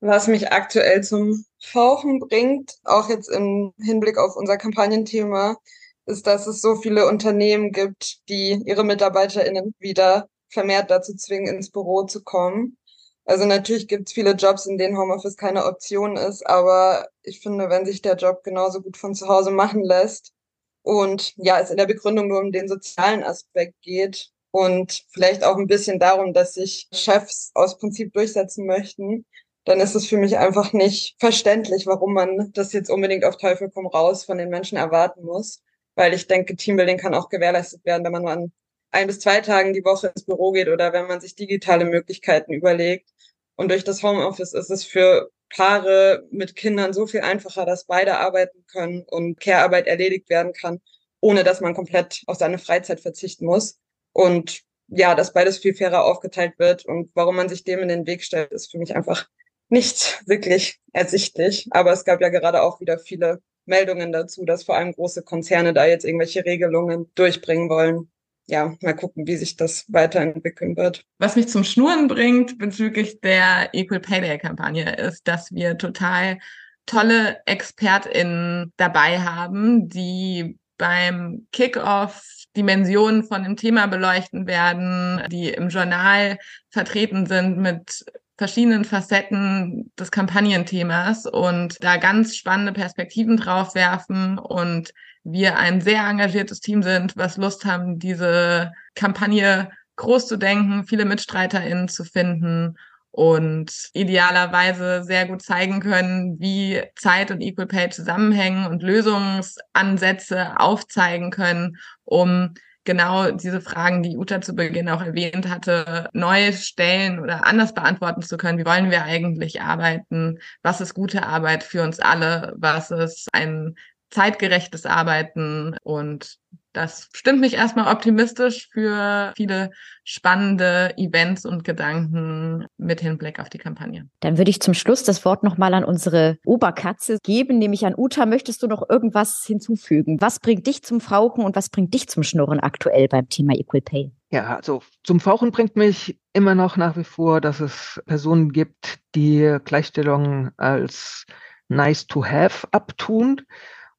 Was 0.02 0.28
mich 0.28 0.52
aktuell 0.52 1.04
zum 1.04 1.46
Fauchen 1.62 2.20
bringt, 2.20 2.76
auch 2.84 3.10
jetzt 3.10 3.30
im 3.30 3.74
Hinblick 3.80 4.18
auf 4.18 4.36
unser 4.36 4.58
Kampagnenthema, 4.58 5.58
ist, 6.06 6.26
dass 6.28 6.48
es 6.48 6.62
so 6.62 6.76
viele 6.76 7.08
Unternehmen 7.08 7.72
gibt, 7.72 8.28
die 8.30 8.62
ihre 8.66 8.84
MitarbeiterInnen 8.84 9.76
wieder 9.80 10.30
vermehrt 10.50 10.90
dazu 10.90 11.16
zwingen, 11.16 11.56
ins 11.56 11.70
Büro 11.70 12.04
zu 12.04 12.24
kommen. 12.24 12.78
Also 13.26 13.46
natürlich 13.46 13.88
gibt 13.88 14.08
es 14.08 14.14
viele 14.14 14.32
Jobs, 14.32 14.66
in 14.66 14.78
denen 14.80 14.98
Homeoffice 14.98 15.38
keine 15.38 15.66
Option 15.66 16.18
ist, 16.18 16.48
aber 16.48 17.08
ich 17.22 17.42
finde, 17.42 17.70
wenn 17.70 17.86
sich 17.86 18.02
der 18.02 18.16
Job 18.16 18.44
genauso 18.44 18.82
gut 18.82 18.98
von 18.98 19.14
zu 19.14 19.28
Hause 19.28 19.52
machen 19.52 19.84
lässt 19.84 20.34
und 20.82 21.34
ja, 21.38 21.60
es 21.60 21.70
in 21.70 21.78
der 21.78 21.86
Begründung 21.86 22.28
nur 22.28 22.40
um 22.40 22.52
den 22.52 22.68
sozialen 22.68 23.24
Aspekt 23.24 23.76
geht 23.82 24.32
und 24.52 25.04
vielleicht 25.12 25.44
auch 25.44 25.58
ein 25.58 25.68
bisschen 25.68 26.00
darum, 26.00 26.34
dass 26.34 26.56
sich 26.56 26.88
Chefs 26.92 27.52
aus 27.54 27.78
Prinzip 27.78 28.14
durchsetzen 28.14 28.66
möchten, 28.66 29.26
dann 29.70 29.82
ist 29.82 29.94
es 29.94 30.08
für 30.08 30.18
mich 30.18 30.40
einfach 30.40 30.74
nicht 30.74 31.16
verständlich, 31.20 31.86
warum 31.86 32.14
man 32.14 32.52
das 32.54 32.74
jetzt 32.74 32.90
unbedingt 32.90 33.24
auf 33.24 33.38
Teufel 33.38 33.70
komm 33.70 33.86
raus 33.86 34.26
von 34.26 34.40
den 34.40 34.50
Menschen 34.50 34.80
erwarten 34.80 35.24
muss. 35.24 35.62
Weil 35.94 36.16
ich 36.16 36.26
denke, 36.26 36.56
Teambuilding 36.56 36.98
kann 36.98 37.14
auch 37.14 37.30
gewährleistet 37.30 37.86
werden, 37.86 38.04
wenn 38.04 38.12
man 38.12 38.24
nur 38.24 38.32
an 38.32 38.52
ein 38.90 39.06
bis 39.06 39.20
zwei 39.20 39.42
Tagen 39.42 39.74
die 39.74 39.86
Woche 39.86 40.08
ins 40.08 40.26
Büro 40.26 40.54
geht 40.54 40.70
oder 40.70 40.92
wenn 40.92 41.06
man 41.06 41.22
sich 41.22 41.36
digitale 41.36 41.86
Möglichkeiten 41.86 42.52
überlegt. 42.52 43.12
Und 43.58 43.70
durch 43.70 43.84
das 43.84 44.02
Homeoffice 44.02 44.54
ist 44.54 44.72
es 44.72 44.86
für 44.86 45.30
Paare 45.56 46.26
mit 46.32 46.56
Kindern 46.56 46.92
so 46.92 47.06
viel 47.06 47.22
einfacher, 47.22 47.68
dass 47.68 47.86
beide 47.86 48.18
arbeiten 48.18 48.66
können 48.72 49.04
und 49.08 49.40
Care-Arbeit 49.40 49.86
erledigt 49.86 50.32
werden 50.32 50.54
kann, 50.54 50.82
ohne 51.22 51.44
dass 51.44 51.62
man 51.62 51.76
komplett 51.76 52.24
auf 52.26 52.38
seine 52.38 52.58
Freizeit 52.58 53.02
verzichten 53.02 53.46
muss. 53.46 53.78
Und 54.14 54.62
ja, 54.88 55.14
dass 55.14 55.34
beides 55.34 55.60
viel 55.60 55.76
fairer 55.76 56.06
aufgeteilt 56.06 56.58
wird 56.58 56.86
und 56.86 57.12
warum 57.14 57.36
man 57.36 57.50
sich 57.50 57.64
dem 57.64 57.82
in 57.82 57.90
den 57.90 58.08
Weg 58.08 58.24
stellt, 58.24 58.52
ist 58.52 58.72
für 58.72 58.80
mich 58.80 58.96
einfach 58.96 59.28
nicht 59.70 60.22
wirklich 60.26 60.80
ersichtlich. 60.94 61.68
Aber 61.72 61.92
es 61.92 62.06
gab 62.06 62.22
ja 62.22 62.30
gerade 62.30 62.62
auch 62.62 62.82
wieder 62.82 63.00
viele 63.00 63.42
Meldungen 63.66 64.12
dazu, 64.12 64.46
dass 64.46 64.64
vor 64.64 64.76
allem 64.76 64.92
große 64.92 65.24
Konzerne 65.24 65.74
da 65.74 65.86
jetzt 65.86 66.04
irgendwelche 66.04 66.44
Regelungen 66.44 67.10
durchbringen 67.16 67.70
wollen. 67.70 68.12
Ja, 68.48 68.76
mal 68.82 68.96
gucken, 68.96 69.28
wie 69.28 69.38
sich 69.38 69.56
das 69.58 69.86
weiterentwickeln 69.90 70.76
wird. 70.76 71.06
Was 71.20 71.36
mich 71.36 71.48
zum 71.50 71.64
Schnurren 71.64 72.08
bringt 72.08 72.58
bezüglich 72.58 73.22
der 73.22 73.70
Equal 73.74 74.00
Pay 74.00 74.22
Day 74.22 74.40
Kampagne 74.40 74.96
ist, 74.96 75.28
dass 75.28 75.52
wir 75.52 75.78
total 75.78 76.40
tolle 76.88 77.42
ExpertInnen 77.46 78.74
dabei 78.76 79.20
haben, 79.20 79.88
die 79.88 80.58
beim 80.80 81.46
Kickoff 81.52 82.24
Dimensionen 82.56 83.24
von 83.24 83.44
dem 83.44 83.56
Thema 83.56 83.86
beleuchten 83.86 84.48
werden, 84.48 85.22
die 85.30 85.50
im 85.50 85.70
Journal 85.70 86.40
vertreten 86.72 87.28
sind 87.28 87.60
mit 87.60 88.04
verschiedenen 88.40 88.86
Facetten 88.86 89.92
des 90.00 90.12
Kampagnenthemas 90.12 91.26
und 91.26 91.84
da 91.84 91.98
ganz 91.98 92.38
spannende 92.38 92.72
Perspektiven 92.72 93.36
drauf 93.36 93.76
werfen 93.76 94.40
und 94.40 94.94
wir 95.26 95.58
ein 95.58 95.82
sehr 95.82 96.08
engagiertes 96.08 96.62
Team 96.62 96.82
sind, 96.82 97.18
was 97.18 97.36
Lust 97.36 97.66
haben, 97.66 98.00
diese 98.00 98.72
Kampagne 98.96 99.70
groß 99.98 100.30
zu 100.30 100.38
denken, 100.38 100.86
viele 100.86 101.04
MitstreiterInnen 101.04 101.90
zu 101.90 102.06
finden 102.06 102.78
und 103.12 103.90
idealerweise 103.92 105.04
sehr 105.04 105.28
gut 105.28 105.42
zeigen 105.42 105.82
können, 105.82 106.40
wie 106.40 106.82
Zeit 106.96 107.32
und 107.32 107.42
Equal 107.42 107.68
Pay 107.68 107.90
zusammenhängen 107.90 108.68
und 108.68 108.82
Lösungsansätze 108.82 110.58
aufzeigen 110.58 111.30
können, 111.30 111.76
um 112.06 112.54
genau 112.84 113.32
diese 113.32 113.62
Fragen, 113.62 114.04
die 114.04 114.18
Uta 114.18 114.42
zu 114.42 114.56
Beginn 114.56 114.90
auch 114.90 115.02
erwähnt 115.02 115.50
hatte, 115.50 116.10
neu 116.14 116.52
stellen 116.54 117.20
oder 117.20 117.46
anders 117.46 117.74
beantworten 117.74 118.22
zu 118.22 118.38
können. 118.38 118.58
Wie 118.58 118.66
wollen 118.66 118.92
wir 118.92 119.04
eigentlich 119.04 119.62
arbeiten? 119.62 120.40
Was 120.64 120.82
ist 120.82 120.94
gute 120.94 121.26
Arbeit 121.26 121.64
für 121.64 121.84
uns 121.84 122.00
alle? 122.00 122.54
Was 122.58 122.92
ist 122.92 123.30
ein 123.34 123.76
zeitgerechtes 124.10 124.86
Arbeiten? 124.86 125.76
Und 125.84 126.38
das 126.74 127.10
stimmt 127.14 127.42
mich 127.42 127.56
erstmal 127.56 127.94
optimistisch 127.94 128.70
für 128.72 129.34
viele 129.36 129.72
spannende 130.04 130.94
Events 130.98 131.46
und 131.46 131.64
Gedanken 131.64 132.66
mit 132.78 133.02
Hinblick 133.02 133.40
auf 133.40 133.50
die 133.50 133.58
Kampagne. 133.58 134.08
Dann 134.20 134.38
würde 134.38 134.52
ich 134.52 134.60
zum 134.60 134.74
Schluss 134.74 135.04
das 135.04 135.26
Wort 135.26 135.44
nochmal 135.44 135.74
an 135.74 135.84
unsere 135.84 136.38
Oberkatze 136.46 137.18
geben, 137.24 137.58
nämlich 137.58 137.86
an 137.86 137.96
Uta. 137.98 138.26
Möchtest 138.26 138.64
du 138.64 138.68
noch 138.68 138.90
irgendwas 138.90 139.44
hinzufügen? 139.46 140.22
Was 140.22 140.40
bringt 140.40 140.68
dich 140.68 140.84
zum 140.84 141.02
Fauchen 141.02 141.44
und 141.44 141.56
was 141.56 141.70
bringt 141.70 141.94
dich 141.94 142.08
zum 142.08 142.24
Schnurren 142.24 142.60
aktuell 142.60 143.08
beim 143.08 143.30
Thema 143.30 143.54
Equal 143.54 143.82
Pay? 143.82 144.12
Ja, 144.32 144.56
also 144.56 144.84
zum 145.04 145.20
Fauchen 145.20 145.52
bringt 145.52 145.76
mich 145.76 146.20
immer 146.34 146.54
noch 146.54 146.78
nach 146.78 146.96
wie 146.98 147.04
vor, 147.04 147.42
dass 147.42 147.60
es 147.60 148.02
Personen 148.06 148.52
gibt, 148.52 149.00
die 149.16 149.58
Gleichstellung 149.64 150.52
als 150.58 151.26
nice 151.68 152.06
to 152.06 152.24
have 152.24 152.68
abtun 152.72 153.42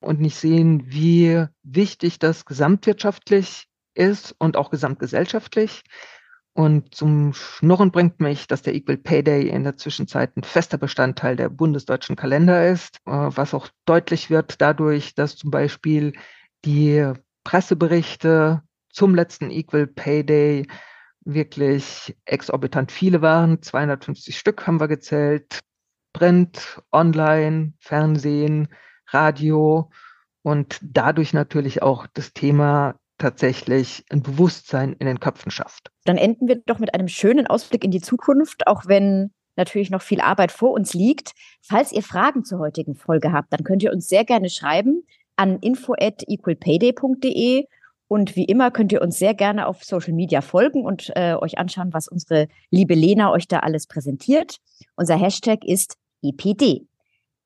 und 0.00 0.20
nicht 0.20 0.36
sehen, 0.36 0.84
wie 0.86 1.46
wichtig 1.62 2.18
das 2.18 2.44
gesamtwirtschaftlich 2.44 3.66
ist 3.94 4.34
und 4.38 4.56
auch 4.56 4.70
gesamtgesellschaftlich. 4.70 5.82
Und 6.52 6.94
zum 6.94 7.32
Schnurren 7.32 7.92
bringt 7.92 8.20
mich, 8.20 8.46
dass 8.46 8.62
der 8.62 8.74
Equal 8.74 8.96
Pay 8.96 9.22
Day 9.22 9.48
in 9.48 9.62
der 9.62 9.76
Zwischenzeit 9.76 10.36
ein 10.36 10.42
fester 10.42 10.78
Bestandteil 10.78 11.36
der 11.36 11.48
bundesdeutschen 11.48 12.16
Kalender 12.16 12.68
ist, 12.68 12.96
äh, 13.06 13.10
was 13.12 13.54
auch 13.54 13.68
deutlich 13.86 14.30
wird 14.30 14.60
dadurch, 14.60 15.14
dass 15.14 15.36
zum 15.36 15.50
Beispiel 15.50 16.12
die 16.64 17.12
Presseberichte 17.44 18.62
zum 18.90 19.14
letzten 19.14 19.50
Equal 19.50 19.86
Pay 19.86 20.24
Day 20.24 20.66
wirklich 21.24 22.16
exorbitant 22.24 22.90
viele 22.90 23.22
waren. 23.22 23.62
250 23.62 24.36
Stück 24.36 24.66
haben 24.66 24.80
wir 24.80 24.88
gezählt. 24.88 25.60
Print, 26.12 26.82
Online, 26.90 27.74
Fernsehen, 27.78 28.68
Radio 29.12 29.90
und 30.42 30.78
dadurch 30.82 31.34
natürlich 31.34 31.82
auch 31.82 32.06
das 32.12 32.32
Thema 32.32 32.94
tatsächlich 33.18 34.04
ein 34.10 34.22
Bewusstsein 34.22 34.94
in 34.94 35.06
den 35.06 35.20
Köpfen 35.20 35.50
schafft. 35.50 35.90
Dann 36.04 36.16
enden 36.16 36.48
wir 36.48 36.56
doch 36.66 36.78
mit 36.78 36.94
einem 36.94 37.08
schönen 37.08 37.46
Ausblick 37.46 37.84
in 37.84 37.90
die 37.90 38.00
Zukunft, 38.00 38.66
auch 38.66 38.86
wenn 38.86 39.32
natürlich 39.56 39.90
noch 39.90 40.02
viel 40.02 40.22
Arbeit 40.22 40.52
vor 40.52 40.72
uns 40.72 40.94
liegt. 40.94 41.32
Falls 41.60 41.92
ihr 41.92 42.02
Fragen 42.02 42.44
zur 42.44 42.60
heutigen 42.60 42.94
Folge 42.94 43.32
habt, 43.32 43.52
dann 43.52 43.62
könnt 43.62 43.82
ihr 43.82 43.92
uns 43.92 44.08
sehr 44.08 44.24
gerne 44.24 44.48
schreiben 44.48 45.02
an 45.36 45.58
info@equalpayday.de 45.58 47.66
und 48.08 48.36
wie 48.36 48.44
immer 48.44 48.70
könnt 48.70 48.92
ihr 48.92 49.02
uns 49.02 49.18
sehr 49.18 49.34
gerne 49.34 49.66
auf 49.66 49.84
Social 49.84 50.14
Media 50.14 50.40
folgen 50.40 50.84
und 50.84 51.12
äh, 51.14 51.34
euch 51.34 51.58
anschauen, 51.58 51.92
was 51.92 52.08
unsere 52.08 52.48
liebe 52.70 52.94
Lena 52.94 53.30
euch 53.30 53.46
da 53.46 53.58
alles 53.60 53.86
präsentiert. 53.86 54.56
Unser 54.96 55.16
Hashtag 55.16 55.64
ist 55.64 55.96
EPD. 56.22 56.86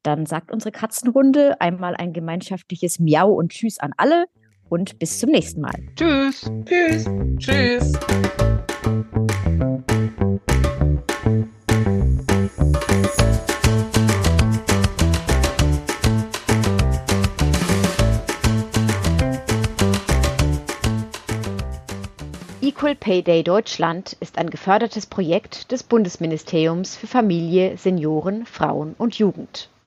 Dann 0.05 0.27
sagt 0.27 0.53
unsere 0.53 0.71
Katzenrunde 0.71 1.59
einmal 1.63 1.97
ein 1.97 2.13
gemeinschaftliches 2.13 3.01
Miau 3.01 3.33
und 3.33 3.53
Tschüss 3.53 3.79
an 3.79 3.95
alle 3.97 4.27
und 4.69 4.99
bis 4.99 5.19
zum 5.19 5.31
nächsten 5.31 5.63
Mal. 5.63 5.73
Tschüss. 5.97 6.45
Tschüss. 6.67 7.07
Tschüss. 7.39 7.93
Equal 22.61 22.95
Pay 22.95 23.23
Day 23.23 23.43
Deutschland 23.43 24.19
ist 24.21 24.37
ein 24.37 24.51
gefördertes 24.51 25.07
Projekt 25.07 25.73
des 25.73 25.83
Bundesministeriums 25.83 26.95
für 26.95 27.07
Familie, 27.07 27.79
Senioren, 27.79 28.45
Frauen 28.45 28.95
und 28.99 29.19
Jugend. 29.19 29.71